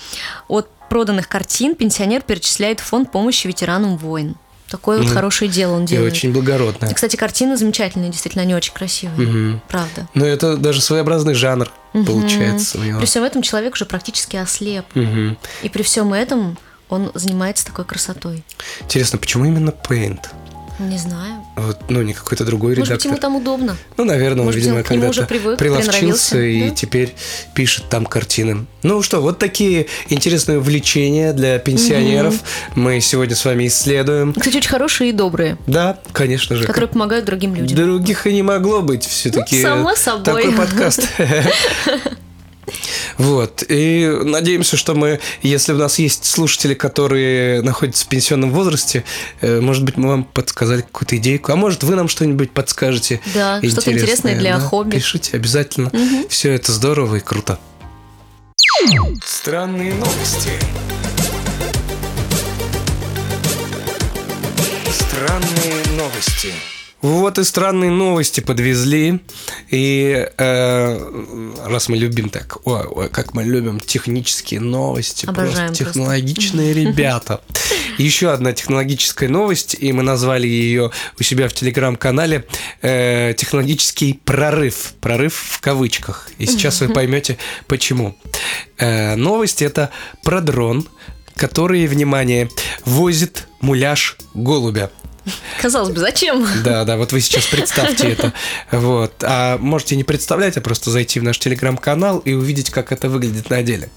от 0.47 0.69
проданных 0.91 1.29
картин 1.29 1.73
пенсионер 1.73 2.21
перечисляет 2.21 2.81
в 2.81 2.83
фонд 2.83 3.13
помощи 3.13 3.47
ветеранам 3.47 3.95
войн. 3.95 4.35
Такое 4.69 4.97
вот 4.97 5.07
Ну, 5.07 5.13
хорошее 5.13 5.49
дело 5.49 5.75
он 5.77 5.85
И 5.85 5.87
делает. 5.87 6.11
очень 6.11 6.33
благородно. 6.33 6.85
И, 6.87 6.93
Кстати, 6.93 7.15
картины 7.15 7.55
замечательные, 7.55 8.09
действительно, 8.11 8.41
они 8.41 8.53
очень 8.53 8.73
красивые. 8.73 9.25
Мгм. 9.25 9.61
Правда. 9.69 10.09
Но 10.15 10.25
это 10.25 10.57
даже 10.57 10.81
своеобразный 10.81 11.33
жанр 11.33 11.71
получается 11.93 12.77
у 12.77 12.81
него. 12.83 12.97
При 12.99 13.05
всем 13.05 13.23
этом 13.23 13.41
человек 13.41 13.75
уже 13.75 13.85
практически 13.85 14.35
ослеп. 14.35 14.83
Мгм. 14.93 15.37
И 15.61 15.69
при 15.69 15.81
всем 15.83 16.13
этом 16.13 16.57
он 16.89 17.11
занимается 17.13 17.65
такой 17.65 17.85
красотой. 17.85 18.43
Интересно, 18.81 19.17
почему 19.17 19.45
именно 19.45 19.69
Paint? 19.69 20.25
Не 20.79 20.97
знаю. 20.97 21.43
Вот, 21.55 21.89
ну, 21.89 22.01
не 22.01 22.13
какой-то 22.13 22.43
другой 22.43 22.75
Может 22.75 22.81
быть, 22.81 22.89
редактор. 23.05 23.11
ему 23.11 23.19
там 23.19 23.35
удобно. 23.35 23.77
Ну, 23.97 24.03
наверное, 24.05 24.43
может 24.43 24.59
видимо, 24.59 24.77
он 24.77 24.83
нему 24.89 25.01
когда-то 25.01 25.27
привык, 25.27 25.57
приловчился 25.59 26.41
и 26.41 26.69
да? 26.69 26.75
теперь 26.75 27.13
пишет 27.53 27.89
там 27.89 28.05
картины. 28.05 28.65
Ну 28.83 29.01
что, 29.03 29.21
вот 29.21 29.37
такие 29.37 29.87
интересные 30.09 30.57
увлечения 30.57 31.33
для 31.33 31.59
пенсионеров 31.59 32.35
мы 32.75 32.99
сегодня 33.01 33.35
с 33.35 33.45
вами 33.45 33.67
исследуем. 33.67 34.33
Кстати, 34.33 34.57
очень 34.57 34.69
хорошие 34.69 35.09
и 35.11 35.13
добрые, 35.13 35.57
Да, 35.67 35.99
конечно 36.13 36.55
же. 36.55 36.65
которые 36.65 36.89
помогают 36.89 37.25
другим 37.25 37.53
людям. 37.55 37.75
Других 37.77 38.25
и 38.27 38.33
не 38.33 38.41
могло 38.43 38.81
быть 38.81 39.05
все-таки. 39.05 39.57
Ну, 39.57 39.61
само 39.63 39.95
собой. 39.95 40.43
Такой 40.43 40.51
подкаст. 40.53 41.07
Вот. 43.17 43.63
И 43.67 44.07
надеемся, 44.23 44.77
что 44.77 44.93
мы, 44.93 45.19
если 45.41 45.73
у 45.73 45.77
нас 45.77 45.99
есть 45.99 46.25
слушатели, 46.25 46.73
которые 46.73 47.61
находятся 47.61 48.05
в 48.05 48.07
пенсионном 48.07 48.51
возрасте, 48.51 49.03
э, 49.41 49.59
может 49.59 49.83
быть, 49.83 49.97
мы 49.97 50.09
вам 50.09 50.23
подсказали 50.23 50.81
какую-то 50.81 51.17
идейку, 51.17 51.51
а 51.51 51.55
может, 51.55 51.83
вы 51.83 51.95
нам 51.95 52.07
что-нибудь 52.07 52.51
подскажете. 52.51 53.21
Да, 53.33 53.61
что-то 53.61 53.91
интересное 53.91 54.37
для 54.37 54.59
хобби. 54.59 54.95
Пишите 54.95 55.37
обязательно. 55.37 55.91
Все 56.29 56.51
это 56.51 56.71
здорово 56.71 57.17
и 57.17 57.19
круто. 57.19 57.59
Странные 59.25 59.93
новости. 59.93 60.51
Странные 64.91 65.83
новости. 65.97 66.80
Вот 67.01 67.39
и 67.39 67.43
странные 67.43 67.89
новости 67.89 68.41
подвезли. 68.41 69.19
И 69.69 70.27
э, 70.37 71.55
раз 71.65 71.89
мы 71.89 71.97
любим 71.97 72.29
так, 72.29 72.57
ой, 72.65 72.85
ой, 72.85 73.09
как 73.09 73.33
мы 73.33 73.43
любим 73.43 73.79
технические 73.79 74.59
новости, 74.59 75.25
Обожаем 75.25 75.67
просто 75.67 75.85
технологичные 75.85 76.73
ребята. 76.85 77.41
Еще 77.97 78.31
одна 78.31 78.53
технологическая 78.53 79.29
новость, 79.29 79.75
и 79.79 79.91
мы 79.93 80.03
назвали 80.03 80.47
ее 80.47 80.91
у 81.19 81.23
себя 81.23 81.47
в 81.47 81.53
телеграм-канале 81.53 82.45
э, 82.81 83.33
технологический 83.35 84.19
прорыв. 84.23 84.93
Прорыв 85.01 85.33
в 85.33 85.59
кавычках. 85.59 86.29
И 86.37 86.45
сейчас 86.45 86.81
вы 86.81 86.89
поймете, 86.93 87.37
почему. 87.67 88.15
Э, 88.77 89.15
новость 89.15 89.61
это 89.61 89.89
про 90.23 90.41
дрон, 90.41 90.87
который, 91.35 91.87
внимание, 91.87 92.49
возит 92.85 93.47
муляж 93.59 94.17
голубя. 94.35 94.91
Казалось 95.61 95.93
бы, 95.93 95.99
зачем? 95.99 96.47
Да, 96.63 96.83
да, 96.83 96.97
вот 96.97 97.11
вы 97.11 97.21
сейчас 97.21 97.45
представьте 97.45 98.09
это. 98.09 98.33
Вот. 98.71 99.13
А 99.23 99.57
можете 99.57 99.95
не 99.95 100.03
представлять, 100.03 100.57
а 100.57 100.61
просто 100.61 100.89
зайти 100.89 101.19
в 101.19 101.23
наш 101.23 101.37
телеграм-канал 101.37 102.19
и 102.19 102.33
увидеть, 102.33 102.69
как 102.69 102.91
это 102.91 103.09
выглядит 103.09 103.49
на 103.49 103.61
деле. 103.61 103.89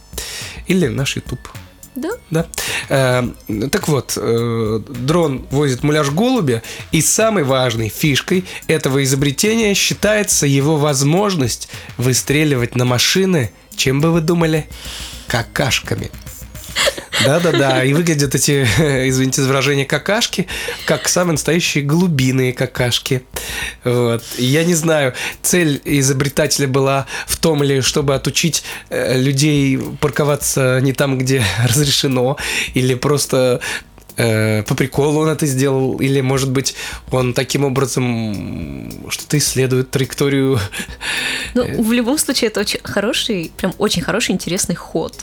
Или 0.66 0.88
наш 0.88 1.16
YouTube. 1.16 1.48
Да? 1.94 2.10
Да. 2.30 2.46
Э, 2.88 3.22
так 3.70 3.88
вот, 3.88 4.14
э, 4.16 4.80
дрон 4.88 5.46
возит 5.50 5.82
муляж 5.84 6.10
голубя, 6.10 6.62
и 6.90 7.00
самой 7.00 7.44
важной 7.44 7.88
фишкой 7.88 8.44
этого 8.66 9.04
изобретения 9.04 9.74
считается 9.74 10.46
его 10.46 10.76
возможность 10.76 11.68
выстреливать 11.96 12.74
на 12.74 12.84
машины, 12.84 13.52
чем 13.76 14.00
бы 14.00 14.10
вы 14.10 14.20
думали, 14.20 14.66
какашками. 15.28 16.10
Да-да-да, 17.24 17.84
и 17.84 17.92
выглядят 17.92 18.34
эти, 18.34 18.62
извините 19.08 19.42
за 19.42 19.48
выражение, 19.48 19.86
какашки, 19.86 20.46
как 20.86 21.08
самые 21.08 21.32
настоящие 21.32 21.84
глубинные 21.84 22.52
какашки. 22.52 23.22
Вот. 23.84 24.22
Я 24.38 24.64
не 24.64 24.74
знаю, 24.74 25.14
цель 25.42 25.80
изобретателя 25.84 26.68
была 26.68 27.06
в 27.26 27.36
том 27.38 27.62
ли, 27.62 27.80
чтобы 27.80 28.14
отучить 28.14 28.64
э, 28.90 29.18
людей 29.20 29.78
парковаться 30.00 30.80
не 30.80 30.92
там, 30.92 31.18
где 31.18 31.42
разрешено, 31.64 32.36
или 32.74 32.94
просто 32.94 33.60
э, 34.16 34.62
по 34.62 34.74
приколу 34.74 35.20
он 35.20 35.28
это 35.28 35.46
сделал, 35.46 35.98
или, 35.98 36.20
может 36.20 36.50
быть, 36.50 36.74
он 37.10 37.34
таким 37.34 37.64
образом 37.64 39.10
что-то 39.10 39.38
исследует 39.38 39.90
траекторию. 39.90 40.58
Ну, 41.54 41.82
в 41.82 41.92
любом 41.92 42.18
случае, 42.18 42.48
это 42.48 42.60
очень 42.60 42.80
хороший, 42.82 43.52
прям 43.56 43.74
очень 43.78 44.02
хороший, 44.02 44.32
интересный 44.32 44.74
ход. 44.74 45.14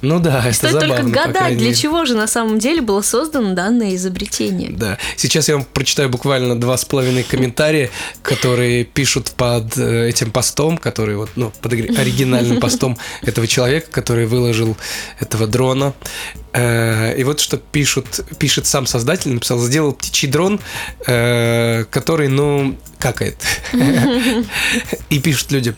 Ну 0.00 0.20
да, 0.20 0.44
это 0.44 0.54
Стоит 0.54 0.72
забавно, 0.74 0.96
только 0.96 1.10
гадать, 1.10 1.56
для 1.58 1.74
чего 1.74 2.04
же 2.04 2.14
на 2.14 2.26
самом 2.26 2.58
деле 2.58 2.80
было 2.80 3.02
создано 3.02 3.54
данное 3.54 3.96
изобретение. 3.96 4.70
Да. 4.70 4.98
Сейчас 5.16 5.48
я 5.48 5.56
вам 5.56 5.64
прочитаю 5.64 6.08
буквально 6.08 6.58
два 6.58 6.76
с 6.76 6.84
половиной 6.84 7.24
комментария, 7.24 7.90
которые 8.22 8.84
пишут 8.84 9.32
под 9.32 9.76
э, 9.76 10.08
этим 10.08 10.30
постом, 10.30 10.78
который 10.78 11.16
вот, 11.16 11.30
ну, 11.36 11.52
под 11.60 11.72
ори- 11.72 11.96
оригинальным 11.96 12.60
постом 12.60 12.96
этого 13.22 13.46
человека, 13.46 13.90
который 13.90 14.26
выложил 14.26 14.76
этого 15.18 15.46
дрона. 15.46 15.94
Э, 16.52 17.16
И 17.18 17.24
вот 17.24 17.40
что 17.40 17.56
пишут, 17.56 18.20
пишет 18.38 18.66
сам 18.66 18.86
создатель, 18.86 19.32
написал, 19.32 19.58
сделал 19.58 19.92
птичий 19.92 20.28
дрон, 20.28 20.60
э, 21.06 21.84
который, 21.90 22.28
ну, 22.28 22.76
какает. 22.98 23.36
И 25.10 25.18
пишут 25.18 25.50
люди, 25.52 25.74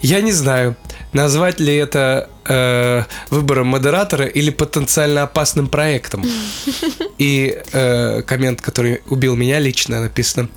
я 0.00 0.20
не 0.20 0.32
знаю, 0.32 0.76
назвать 1.12 1.60
ли 1.60 1.74
это 1.74 2.28
э, 2.46 3.04
выбором 3.30 3.68
модератора 3.68 4.26
или 4.26 4.50
потенциально 4.50 5.22
опасным 5.22 5.68
проектом. 5.68 6.24
И 7.18 7.56
э, 7.72 8.22
коммент, 8.22 8.60
который 8.60 9.02
убил 9.08 9.36
меня 9.36 9.58
лично, 9.60 10.00
написано: 10.00 10.48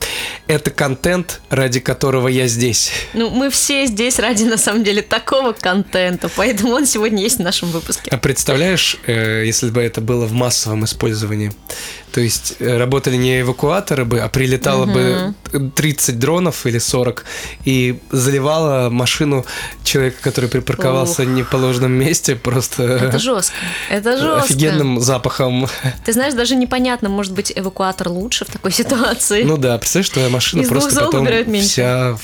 Это 0.48 0.72
контент, 0.72 1.42
ради 1.50 1.80
которого 1.80 2.28
я 2.28 2.48
здесь. 2.48 2.92
Ну, 3.14 3.30
мы 3.30 3.50
все 3.50 3.86
здесь 3.86 4.20
ради, 4.20 4.44
на 4.44 4.58
самом 4.58 4.84
деле, 4.84 5.02
такого 5.02 5.54
контента, 5.54 6.30
поэтому 6.36 6.74
он 6.74 6.86
сегодня 6.86 7.22
есть 7.22 7.38
в 7.38 7.44
нашем 7.44 7.70
выпуске. 7.70 8.10
А 8.12 8.18
представляешь, 8.18 8.98
э, 9.06 9.44
если 9.46 9.70
бы 9.70 9.82
это 9.82 10.02
было 10.02 10.26
в 10.26 10.34
массовом 10.34 10.86
использовании? 10.86 11.52
То 12.12 12.22
есть 12.22 12.56
э, 12.60 12.78
работали 12.78 13.16
не 13.16 13.42
эвакуаторы 13.42 14.04
бы, 14.04 14.20
а 14.20 14.30
прилетало 14.30 14.86
бы 14.86 15.36
30 15.76 16.18
дронов 16.18 16.66
или 16.66 16.80
40 16.80 17.24
и 17.64 18.00
заливало 18.10 18.90
машину 18.90 19.46
человека, 19.84 20.18
который 20.22 20.50
припарковался 20.50 21.22
Ух. 21.22 21.28
не 21.28 21.44
в 21.44 21.50
положенном 21.78 21.92
месте, 22.00 22.36
просто 22.36 22.84
Это 22.84 23.20
жестко. 23.20 23.56
Это 23.90 24.18
жестко. 24.18 24.44
офигенным 24.44 25.00
запахом. 25.00 25.68
Ты 26.06 26.14
знаешь, 26.14 26.34
даже 26.34 26.56
непонятно, 26.56 27.10
может 27.10 27.34
быть, 27.34 27.52
эвакуатор 27.56 28.10
лучше 28.10 28.46
в 28.46 28.50
такой 28.50 28.72
ситуации. 28.72 29.44
Ну 29.44 29.58
да, 29.58 29.78
представляешь, 29.78 30.10
твоя 30.10 30.30
машина 30.30 30.62
Из 30.62 30.68
просто 30.68 31.06
потом 31.06 31.28
вся 31.62 32.18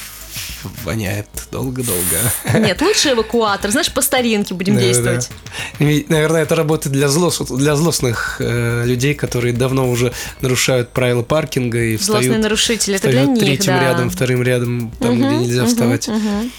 воняет 0.83 1.27
долго-долго. 1.51 2.17
Нет, 2.55 2.81
лучше 2.81 3.11
эвакуатор. 3.11 3.69
Знаешь, 3.69 3.91
по 3.93 4.01
старинке 4.01 4.55
будем 4.55 4.75
Да-да-да. 4.75 4.93
действовать. 4.93 5.29
И, 5.77 6.05
Наверное, 6.09 6.41
это 6.41 6.55
работает 6.55 6.91
для, 6.95 7.07
злос, 7.07 7.39
для 7.51 7.75
злостных 7.75 8.37
э, 8.39 8.83
людей, 8.85 9.13
которые 9.13 9.53
давно 9.53 9.87
уже 9.89 10.11
нарушают 10.41 10.89
правила 10.89 11.21
паркинга 11.21 11.79
и 11.83 11.97
Злостные 11.97 12.21
встают, 12.21 12.43
нарушители, 12.43 12.95
это 12.95 13.09
для 13.09 13.19
встают 13.21 13.37
них, 13.37 13.45
третьим 13.45 13.73
да. 13.73 13.81
рядом, 13.81 14.09
вторым 14.09 14.41
рядом, 14.41 14.91
там, 14.99 15.13
Мгм, 15.15 15.27
где 15.27 15.37
нельзя 15.45 15.61
мгм, 15.63 15.69
вставать. 15.69 16.07
мгм. 16.07 16.51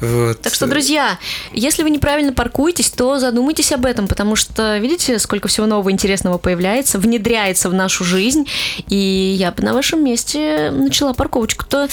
Вот. 0.00 0.40
Так 0.40 0.52
что, 0.54 0.66
друзья, 0.66 1.18
если 1.52 1.82
вы 1.82 1.90
неправильно 1.90 2.32
паркуетесь, 2.32 2.90
то 2.90 3.18
задумайтесь 3.18 3.72
об 3.72 3.86
этом, 3.86 4.08
потому 4.08 4.36
что, 4.36 4.76
видите, 4.78 5.18
сколько 5.18 5.48
всего 5.48 5.66
нового 5.66 5.90
интересного 5.90 6.38
появляется, 6.38 6.98
внедряется 6.98 7.70
в 7.70 7.74
нашу 7.74 8.04
жизнь, 8.04 8.48
и 8.88 8.96
я 9.38 9.52
бы 9.52 9.62
на 9.62 9.72
вашем 9.72 10.04
месте 10.04 10.70
начала 10.70 11.12
парковочку-то, 11.12 11.88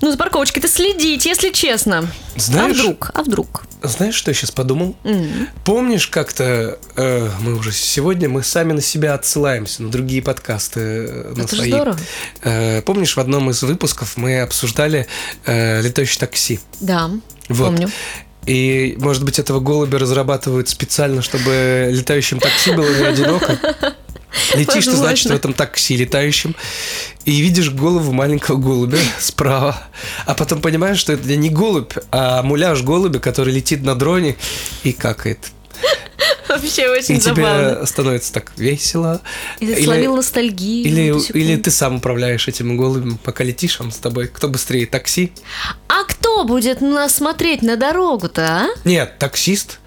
ну, 0.00 0.10
за 0.10 0.16
парковочкой-то 0.16 0.68
следить, 0.68 1.26
если 1.26 1.50
честно. 1.50 2.08
Знаешь- 2.36 2.78
А 2.78 2.80
вдруг? 2.82 3.10
А 3.14 3.22
вдруг? 3.22 3.64
Знаешь, 3.82 4.14
что 4.14 4.30
я 4.30 4.34
сейчас 4.34 4.50
подумал? 4.50 4.96
М. 5.04 5.48
Помнишь, 5.64 6.06
как-то 6.06 6.78
э, 6.96 7.28
мы 7.40 7.54
уже 7.56 7.72
сегодня 7.72 8.28
мы 8.28 8.42
сами 8.42 8.72
на 8.72 8.80
себя 8.80 9.14
отсылаемся 9.14 9.82
на 9.82 9.90
другие 9.90 10.22
подкасты, 10.22 10.80
э, 10.80 11.32
на 11.36 11.42
Это 11.42 11.50
же 11.50 11.56
свои. 11.62 11.70
здорово. 11.72 11.98
Э, 12.42 12.82
помнишь, 12.82 13.16
в 13.16 13.20
одном 13.20 13.50
из 13.50 13.62
выпусков 13.62 14.16
мы 14.16 14.40
обсуждали 14.40 15.06
э, 15.46 15.80
летающее 15.82 16.20
такси. 16.20 16.60
Да, 16.80 17.10
Вот. 17.48 17.66
помню. 17.68 17.90
И, 18.46 18.96
может 18.98 19.24
быть, 19.24 19.38
этого 19.38 19.60
голубя 19.60 19.98
разрабатывают 19.98 20.68
специально, 20.68 21.22
чтобы 21.22 21.90
летающим 21.92 22.40
такси 22.40 22.72
было 22.72 22.88
не 22.88 23.04
одиноко. 23.04 23.56
Летишь 24.54 24.84
ты, 24.84 24.92
значит, 24.92 25.30
в 25.30 25.34
этом 25.34 25.52
такси 25.52 25.96
летающем, 25.96 26.54
и 27.24 27.40
видишь 27.40 27.70
голову 27.70 28.12
маленького 28.12 28.56
голубя 28.56 28.98
справа, 29.20 29.76
а 30.26 30.34
потом 30.34 30.60
понимаешь, 30.60 30.98
что 30.98 31.12
это 31.12 31.36
не 31.36 31.50
голубь, 31.50 31.92
а 32.10 32.42
муляж 32.42 32.82
голубя, 32.82 33.18
который 33.20 33.52
летит 33.52 33.82
на 33.82 33.94
дроне 33.94 34.36
и 34.84 34.92
какает. 34.92 35.38
Вообще 36.48 36.82
И 36.82 36.88
очень 36.88 37.18
тебе 37.20 37.44
забавно. 37.44 37.86
становится 37.86 38.32
так 38.32 38.52
весело. 38.56 39.22
И 39.60 39.66
ты 39.66 39.84
словил 39.84 40.16
ностальгию. 40.16 40.84
или, 40.84 41.32
или 41.38 41.56
ты 41.56 41.70
сам 41.70 41.96
управляешь 41.96 42.46
этим 42.46 42.76
голубем, 42.76 43.16
пока 43.18 43.42
летишь, 43.42 43.80
он 43.80 43.90
с 43.90 43.96
тобой. 43.96 44.28
Кто 44.28 44.48
быстрее, 44.48 44.86
такси? 44.86 45.32
А 45.88 46.04
кто 46.04 46.44
будет 46.44 46.80
нас 46.82 47.14
смотреть 47.16 47.62
на 47.62 47.76
дорогу-то, 47.76 48.42
а? 48.46 48.68
Нет, 48.84 49.18
таксист. 49.18 49.78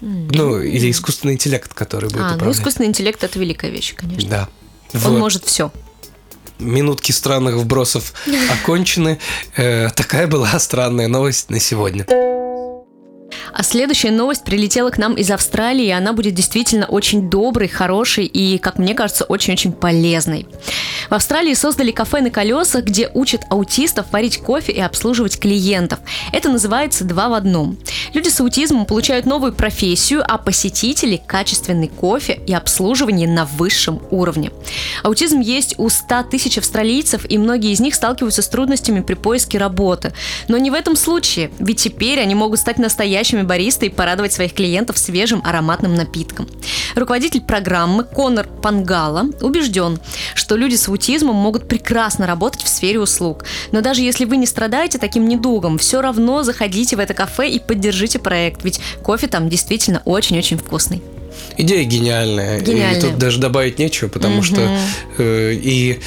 Ну, 0.00 0.60
или 0.60 0.90
искусственный 0.90 1.34
интеллект, 1.34 1.72
который 1.74 2.08
будет 2.08 2.20
А, 2.22 2.28
ну 2.30 2.34
управлять. 2.36 2.56
искусственный 2.58 2.88
интеллект 2.88 3.22
это 3.22 3.38
великая 3.38 3.70
вещь, 3.70 3.94
конечно. 3.94 4.28
Да. 4.28 4.48
Он 4.94 5.00
Вот. 5.12 5.18
может 5.18 5.44
все. 5.44 5.70
Минутки 6.58 7.12
странных 7.12 7.56
вбросов 7.56 8.12
окончены. 8.62 9.18
Э, 9.56 9.88
такая 9.94 10.26
была 10.26 10.58
странная 10.58 11.08
новость 11.08 11.50
на 11.50 11.60
сегодня. 11.60 12.06
А 13.52 13.62
следующая 13.62 14.10
новость 14.10 14.44
прилетела 14.44 14.90
к 14.90 14.98
нам 14.98 15.14
из 15.14 15.30
Австралии, 15.30 15.86
и 15.86 15.90
она 15.90 16.12
будет 16.12 16.34
действительно 16.34 16.86
очень 16.86 17.30
доброй, 17.30 17.68
хорошей 17.68 18.26
и, 18.26 18.58
как 18.58 18.78
мне 18.78 18.94
кажется, 18.94 19.24
очень-очень 19.24 19.72
полезной. 19.72 20.46
В 21.08 21.14
Австралии 21.14 21.54
создали 21.54 21.90
кафе 21.90 22.20
на 22.20 22.30
колесах, 22.30 22.84
где 22.84 23.10
учат 23.12 23.42
аутистов 23.50 24.06
варить 24.12 24.38
кофе 24.38 24.72
и 24.72 24.80
обслуживать 24.80 25.38
клиентов. 25.38 25.98
Это 26.32 26.48
называется 26.48 27.04
«два 27.04 27.28
в 27.28 27.34
одном». 27.34 27.78
Люди 28.12 28.28
с 28.28 28.40
аутизмом 28.40 28.86
получают 28.86 29.26
новую 29.26 29.52
профессию, 29.52 30.22
а 30.26 30.38
посетители– 30.38 31.20
качественный 31.26 31.88
кофе 31.88 32.40
и 32.46 32.52
обслуживание 32.52 33.28
на 33.28 33.44
высшем 33.44 34.00
уровне. 34.10 34.50
Аутизм 35.02 35.40
есть 35.40 35.74
у 35.78 35.88
100 35.88 36.24
тысяч 36.24 36.58
австралийцев, 36.58 37.24
и 37.28 37.38
многие 37.38 37.72
из 37.72 37.80
них 37.80 37.94
сталкиваются 37.94 38.42
с 38.42 38.48
трудностями 38.48 39.00
при 39.00 39.14
поиске 39.14 39.58
работы. 39.58 40.12
Но 40.48 40.58
не 40.58 40.70
в 40.70 40.74
этом 40.74 40.96
случае, 40.96 41.50
ведь 41.58 41.82
теперь 41.82 42.20
они 42.20 42.34
могут 42.34 42.60
стать 42.60 42.78
настоящими 42.78 43.39
талантами 43.40 43.42
бариста 43.42 43.86
и 43.86 43.88
порадовать 43.88 44.32
своих 44.32 44.52
клиентов 44.54 44.98
свежим 44.98 45.42
ароматным 45.44 45.94
напитком. 45.94 46.48
Руководитель 46.94 47.40
программы 47.40 48.04
Конор 48.04 48.46
Пангала 48.62 49.26
убежден, 49.40 49.98
что 50.34 50.56
люди 50.56 50.76
с 50.76 50.88
аутизмом 50.88 51.36
могут 51.36 51.68
прекрасно 51.68 52.26
работать 52.26 52.62
в 52.62 52.68
сфере 52.68 52.98
услуг. 53.00 53.44
Но 53.72 53.80
даже 53.80 54.02
если 54.02 54.24
вы 54.26 54.36
не 54.36 54.46
страдаете 54.46 54.98
таким 54.98 55.28
недугом, 55.28 55.78
все 55.78 56.00
равно 56.00 56.42
заходите 56.42 56.96
в 56.96 57.00
это 57.00 57.14
кафе 57.14 57.48
и 57.50 57.58
поддержите 57.58 58.18
проект, 58.18 58.64
ведь 58.64 58.80
кофе 59.02 59.26
там 59.26 59.48
действительно 59.48 60.02
очень-очень 60.04 60.58
вкусный. 60.58 61.02
Идея 61.56 61.84
гениальная. 61.84 62.60
Гениальная. 62.60 62.98
И 62.98 63.00
тут 63.00 63.18
даже 63.18 63.38
добавить 63.40 63.78
нечего, 63.78 64.08
потому 64.08 64.36
Мгм. 64.36 64.42
что 64.42 64.78
э, 65.18 65.52
и 65.54 66.00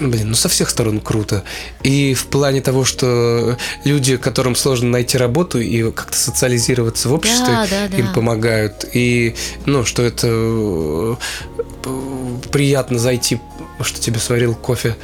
Блин, 0.00 0.28
ну 0.28 0.34
со 0.34 0.48
всех 0.48 0.70
сторон 0.70 1.00
круто. 1.00 1.42
И 1.82 2.14
в 2.14 2.26
плане 2.26 2.60
того, 2.60 2.84
что 2.84 3.56
люди, 3.84 4.16
которым 4.16 4.54
сложно 4.54 4.90
найти 4.90 5.18
работу 5.18 5.58
и 5.58 5.90
как-то 5.90 6.16
социализироваться 6.16 7.08
в 7.08 7.14
обществе, 7.14 7.46
Да, 7.46 7.66
да, 7.68 7.88
да. 7.88 7.96
им 7.96 8.12
помогают. 8.12 8.84
И, 8.92 9.34
ну, 9.66 9.84
что 9.84 10.02
это 10.02 10.28
э, 10.28 11.16
приятно 12.52 12.98
зайти, 12.98 13.40
что 13.80 14.00
тебе 14.00 14.20
сварил 14.20 14.54
кофе 14.54 14.96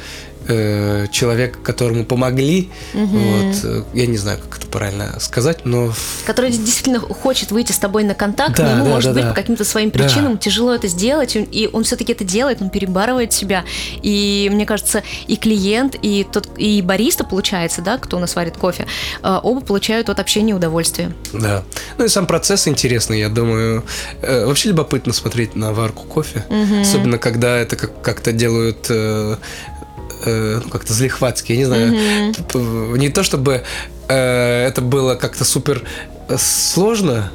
э, 0.47 1.07
человек, 1.11 1.61
которому 1.61 2.05
помогли. 2.05 2.69
Вот, 2.93 3.55
э, 3.63 3.83
я 3.93 4.05
не 4.07 4.17
знаю, 4.17 4.39
как 4.49 4.59
это 4.59 4.67
правильно 4.67 5.19
сказать, 5.19 5.65
но 5.65 5.91
который 6.25 6.51
действительно 6.51 6.99
хочет 6.99 7.51
выйти 7.51 7.71
с 7.71 7.77
тобой 7.77 8.03
на 8.03 8.13
контакт, 8.13 8.57
Да, 8.57 8.63
но 8.63 8.71
ему, 8.71 8.85
да, 8.85 8.89
может 8.91 9.09
да, 9.11 9.13
быть, 9.13 9.23
да. 9.23 9.29
по 9.29 9.35
каким-то 9.35 9.63
своим 9.65 9.89
Да. 9.91 9.99
причинам 9.99 10.37
тяжело 10.37 10.73
это 10.73 10.87
сделать, 10.87 11.35
и 11.35 11.69
он 11.71 11.83
все-таки 11.83 12.11
это 12.13 12.23
делает, 12.23 12.61
он 12.61 12.69
перебарывает 12.69 13.33
себя. 13.33 13.63
И 14.01 14.49
мне 14.51 14.65
кажется, 14.65 15.03
и 15.27 15.35
клиент, 15.37 15.95
и 16.01 16.25
тот, 16.29 16.49
и 16.57 16.81
бариста, 16.81 17.23
получается, 17.23 17.81
да, 17.81 17.97
кто 17.97 18.17
у 18.17 18.19
нас 18.19 18.35
варит 18.35 18.57
кофе, 18.57 18.85
э, 19.23 19.39
оба 19.43 19.61
получают 19.61 20.09
от 20.09 20.19
общения 20.19 20.53
удовольствие. 20.53 21.11
Да. 21.33 21.63
Ну 21.97 22.05
и 22.05 22.07
сам 22.07 22.27
процесс 22.27 22.67
интересный, 22.67 23.19
я 23.19 23.29
думаю. 23.29 23.83
Э, 24.21 24.45
Вообще 24.45 24.69
любопытно 24.69 25.13
смотреть 25.13 25.55
на 25.55 25.73
варку 25.73 26.03
кофе. 26.03 26.45
Особенно, 26.81 27.17
когда 27.17 27.57
это 27.57 27.75
как- 27.75 28.01
как-то 28.01 28.31
делают 28.31 28.87
э, 30.25 30.61
ну, 30.63 30.69
как-то 30.69 30.93
залихватски, 30.93 31.51
я 31.51 31.57
не 31.57 31.65
знаю. 31.65 32.33
П- 32.51 32.59
Не 32.97 33.09
то 33.09 33.23
чтобы 33.23 33.63
э, 34.07 34.67
это 34.67 34.81
было 34.81 35.15
как-то 35.15 35.43
супер 35.45 35.83
э, 36.29 36.37
сложно, 36.39 37.31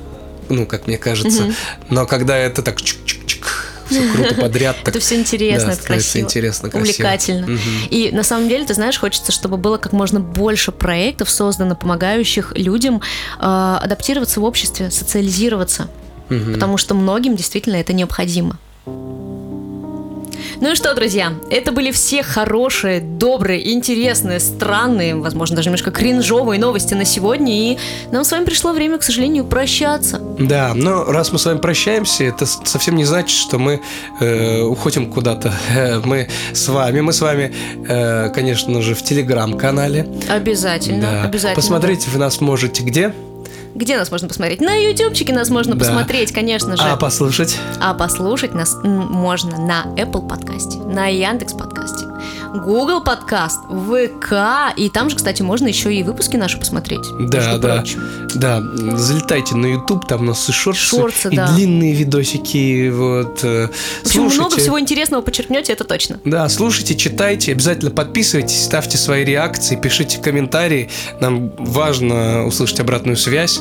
ну, 0.48 0.66
как 0.66 0.86
мне 0.86 0.98
кажется, 0.98 1.52
но 1.90 2.06
когда 2.06 2.36
это 2.36 2.62
так 2.62 2.78
чик-чик-чик, 2.80 3.44
все 3.90 4.08
круто 4.12 4.34
подряд, 4.36 4.76
так 4.84 4.88
это 4.94 5.00
все 5.00 5.16
интересно, 5.16 5.68
да, 5.68 5.72
это 5.74 5.82
красиво. 5.82 6.24
интересно, 6.24 6.70
красиво. 6.70 6.90
Увлекательно. 6.92 7.46
Мгм. 7.48 7.60
И 7.90 8.10
на 8.12 8.22
самом 8.22 8.48
деле, 8.48 8.64
ты 8.64 8.74
знаешь, 8.74 8.98
хочется, 8.98 9.32
чтобы 9.32 9.56
было 9.56 9.78
как 9.78 9.92
можно 9.92 10.20
больше 10.20 10.70
проектов 10.72 11.28
создано, 11.30 11.74
помогающих 11.76 12.52
людям 12.56 13.00
э, 13.40 13.78
адаптироваться 13.82 14.40
в 14.40 14.44
обществе, 14.44 14.90
социализироваться. 14.90 15.88
Мгм. 16.28 16.52
потому 16.54 16.76
что 16.76 16.94
многим 16.94 17.34
действительно 17.34 17.74
это 17.74 17.92
необходимо. 17.92 18.56
Ну 20.60 20.72
и 20.72 20.74
что, 20.74 20.92
друзья, 20.94 21.32
это 21.50 21.72
были 21.72 21.90
все 21.90 22.22
хорошие, 22.22 23.00
добрые, 23.00 23.72
интересные, 23.72 24.40
странные, 24.40 25.14
возможно, 25.16 25.56
даже 25.56 25.68
немножко 25.70 25.90
кринжовые 25.90 26.60
новости 26.60 26.92
на 26.92 27.06
сегодня, 27.06 27.72
и 27.72 27.78
нам 28.12 28.24
с 28.24 28.30
вами 28.30 28.44
пришло 28.44 28.72
время, 28.72 28.98
к 28.98 29.02
сожалению, 29.02 29.44
прощаться. 29.46 30.18
Да, 30.38 30.72
но 30.74 31.04
раз 31.04 31.32
мы 31.32 31.38
с 31.38 31.46
вами 31.46 31.58
прощаемся, 31.58 32.24
это 32.24 32.44
совсем 32.44 32.96
не 32.96 33.04
значит, 33.04 33.30
что 33.38 33.58
мы 33.58 33.80
э, 34.20 34.60
уходим 34.62 35.10
куда-то. 35.10 35.52
Э, 35.74 36.00
Мы 36.04 36.28
с 36.52 36.68
вами, 36.68 37.00
мы 37.00 37.12
с 37.12 37.20
вами, 37.20 37.54
э, 37.88 38.28
конечно 38.34 38.82
же, 38.82 38.94
в 38.94 39.02
телеграм-канале. 39.02 40.06
Обязательно, 40.28 41.00
Да. 41.02 41.22
обязательно. 41.24 41.54
Посмотреть 41.54 42.06
вы 42.08 42.18
нас 42.18 42.40
можете 42.40 42.82
где? 42.82 43.14
Где 43.74 43.96
нас 43.96 44.10
можно 44.10 44.28
посмотреть? 44.28 44.60
На 44.60 44.74
ютубчике 44.74 45.32
нас 45.32 45.48
можно 45.48 45.74
Да. 45.74 45.78
посмотреть, 45.78 46.32
конечно 46.32 46.76
же. 46.76 46.82
А 46.82 46.96
послушать? 46.96 47.56
А 47.80 47.94
послушать 47.94 48.54
нас 48.54 48.76
можно 48.82 49.58
на 49.58 49.84
Apple 49.96 50.26
подкасте, 50.28 50.78
на 50.78 51.06
Яндекс 51.06 51.52
подкасте, 51.54 52.06
Google 52.54 53.00
подкаст, 53.02 53.60
ВК, 53.68 54.74
и 54.76 54.88
там 54.90 55.08
же, 55.08 55.16
кстати, 55.16 55.42
можно 55.42 55.68
еще 55.68 55.94
и 55.94 56.02
выпуски 56.02 56.36
наши 56.36 56.58
посмотреть. 56.58 57.02
Да, 57.30 57.58
да. 57.58 57.76
прочим. 57.76 58.02
Да, 58.34 58.60
залетайте 58.96 59.54
на 59.56 59.66
YouTube, 59.66 60.06
там 60.06 60.22
у 60.22 60.24
нас 60.24 60.48
и 60.48 60.52
шорты, 60.52 60.80
Шортсы, 60.80 61.28
и 61.30 61.36
да. 61.36 61.52
длинные 61.52 61.94
видосики. 61.94 62.88
Вот. 62.90 63.40
э, 63.44 63.68
В 64.02 64.06
общем, 64.06 64.22
много 64.22 64.34
слушайте. 64.34 64.62
всего 64.62 64.80
интересного 64.80 65.22
почерпнете, 65.22 65.72
это 65.72 65.84
точно. 65.84 66.18
Да, 66.24 66.48
слушайте, 66.48 66.96
читайте, 66.96 67.52
обязательно 67.52 67.90
подписывайтесь, 67.90 68.64
ставьте 68.64 68.98
свои 68.98 69.24
реакции, 69.24 69.76
пишите 69.76 70.18
комментарии. 70.18 70.90
Нам 71.20 71.52
важно 71.58 72.46
услышать 72.46 72.80
обратную 72.80 73.16
связь. 73.16 73.60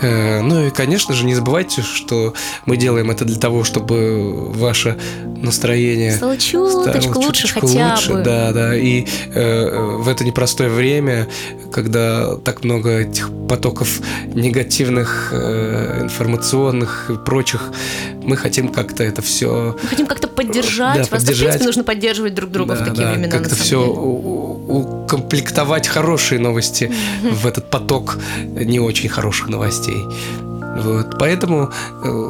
Э, 0.00 0.40
Ну 0.42 0.66
и, 0.66 0.70
конечно 0.70 1.14
же, 1.14 1.24
не 1.24 1.34
забывайте, 1.34 1.82
что 1.82 2.34
мы 2.66 2.76
делаем 2.76 3.10
это 3.10 3.24
для 3.24 3.36
того, 3.38 3.64
чтобы 3.64 4.50
ваше 4.52 4.96
настроение 5.42 6.12
Стало 6.16 6.36
чуточку 6.36 7.10
стало 7.12 7.24
лучше 7.24 7.48
хотя 7.48 7.90
лучше, 7.94 8.12
бы. 8.12 8.22
Да, 8.28 8.52
да. 8.52 8.76
И 8.76 9.06
э, 9.34 9.96
в 9.98 10.08
это 10.08 10.24
непростое 10.24 10.70
время, 10.70 11.26
когда 11.72 12.36
так 12.36 12.64
много 12.64 13.00
этих 13.00 13.30
потоков 13.48 14.00
негативных, 14.34 15.30
э, 15.32 16.00
информационных 16.02 17.10
и 17.10 17.16
прочих, 17.16 17.70
мы 18.22 18.36
хотим 18.36 18.68
как-то 18.68 19.02
это 19.04 19.22
все 19.22 19.76
Мы 19.82 19.88
хотим 19.88 20.06
как-то 20.06 20.28
поддержать 20.28 20.94
Да, 20.94 21.00
вас. 21.00 21.08
Так, 21.08 21.20
В 21.20 21.22
поддержать. 21.22 21.46
принципе, 21.48 21.64
нужно 21.66 21.84
поддерживать 21.84 22.34
друг 22.34 22.50
друга 22.50 22.74
в 22.74 22.78
Да, 22.78 22.84
такие 22.84 23.06
да, 23.06 23.12
времена. 23.12 23.32
на 23.32 23.38
Как-то 23.38 23.54
все 23.56 23.78
укомплектовать 24.68 25.88
хорошие 25.88 26.38
новости 26.40 26.92
в 27.22 27.46
этот 27.46 27.70
поток 27.70 28.18
не 28.44 28.80
очень 28.80 29.08
хороших 29.08 29.48
новостей. 29.48 30.04
Вот, 30.76 31.18
поэтому 31.18 31.72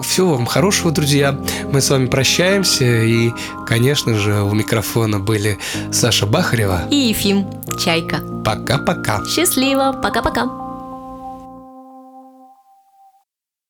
всего 0.03 0.35
вам 0.35 0.47
хорошего, 0.47 0.91
друзья. 0.91 1.39
Мы 1.73 1.81
с 1.81 1.91
вами 1.91 2.07
прощаемся. 2.07 2.85
И, 2.85 3.33
конечно 3.67 4.15
же, 4.15 4.43
у 4.43 4.53
микрофона 4.55 5.19
были 5.19 5.59
Саша 5.93 6.27
Бахарева. 6.27 6.83
И 6.91 6.97
Ефим, 6.97 7.47
Чайка. 7.79 8.19
Пока-пока. 8.45 9.23
Счастливо. 9.27 9.93
Пока-пока. 10.03 10.68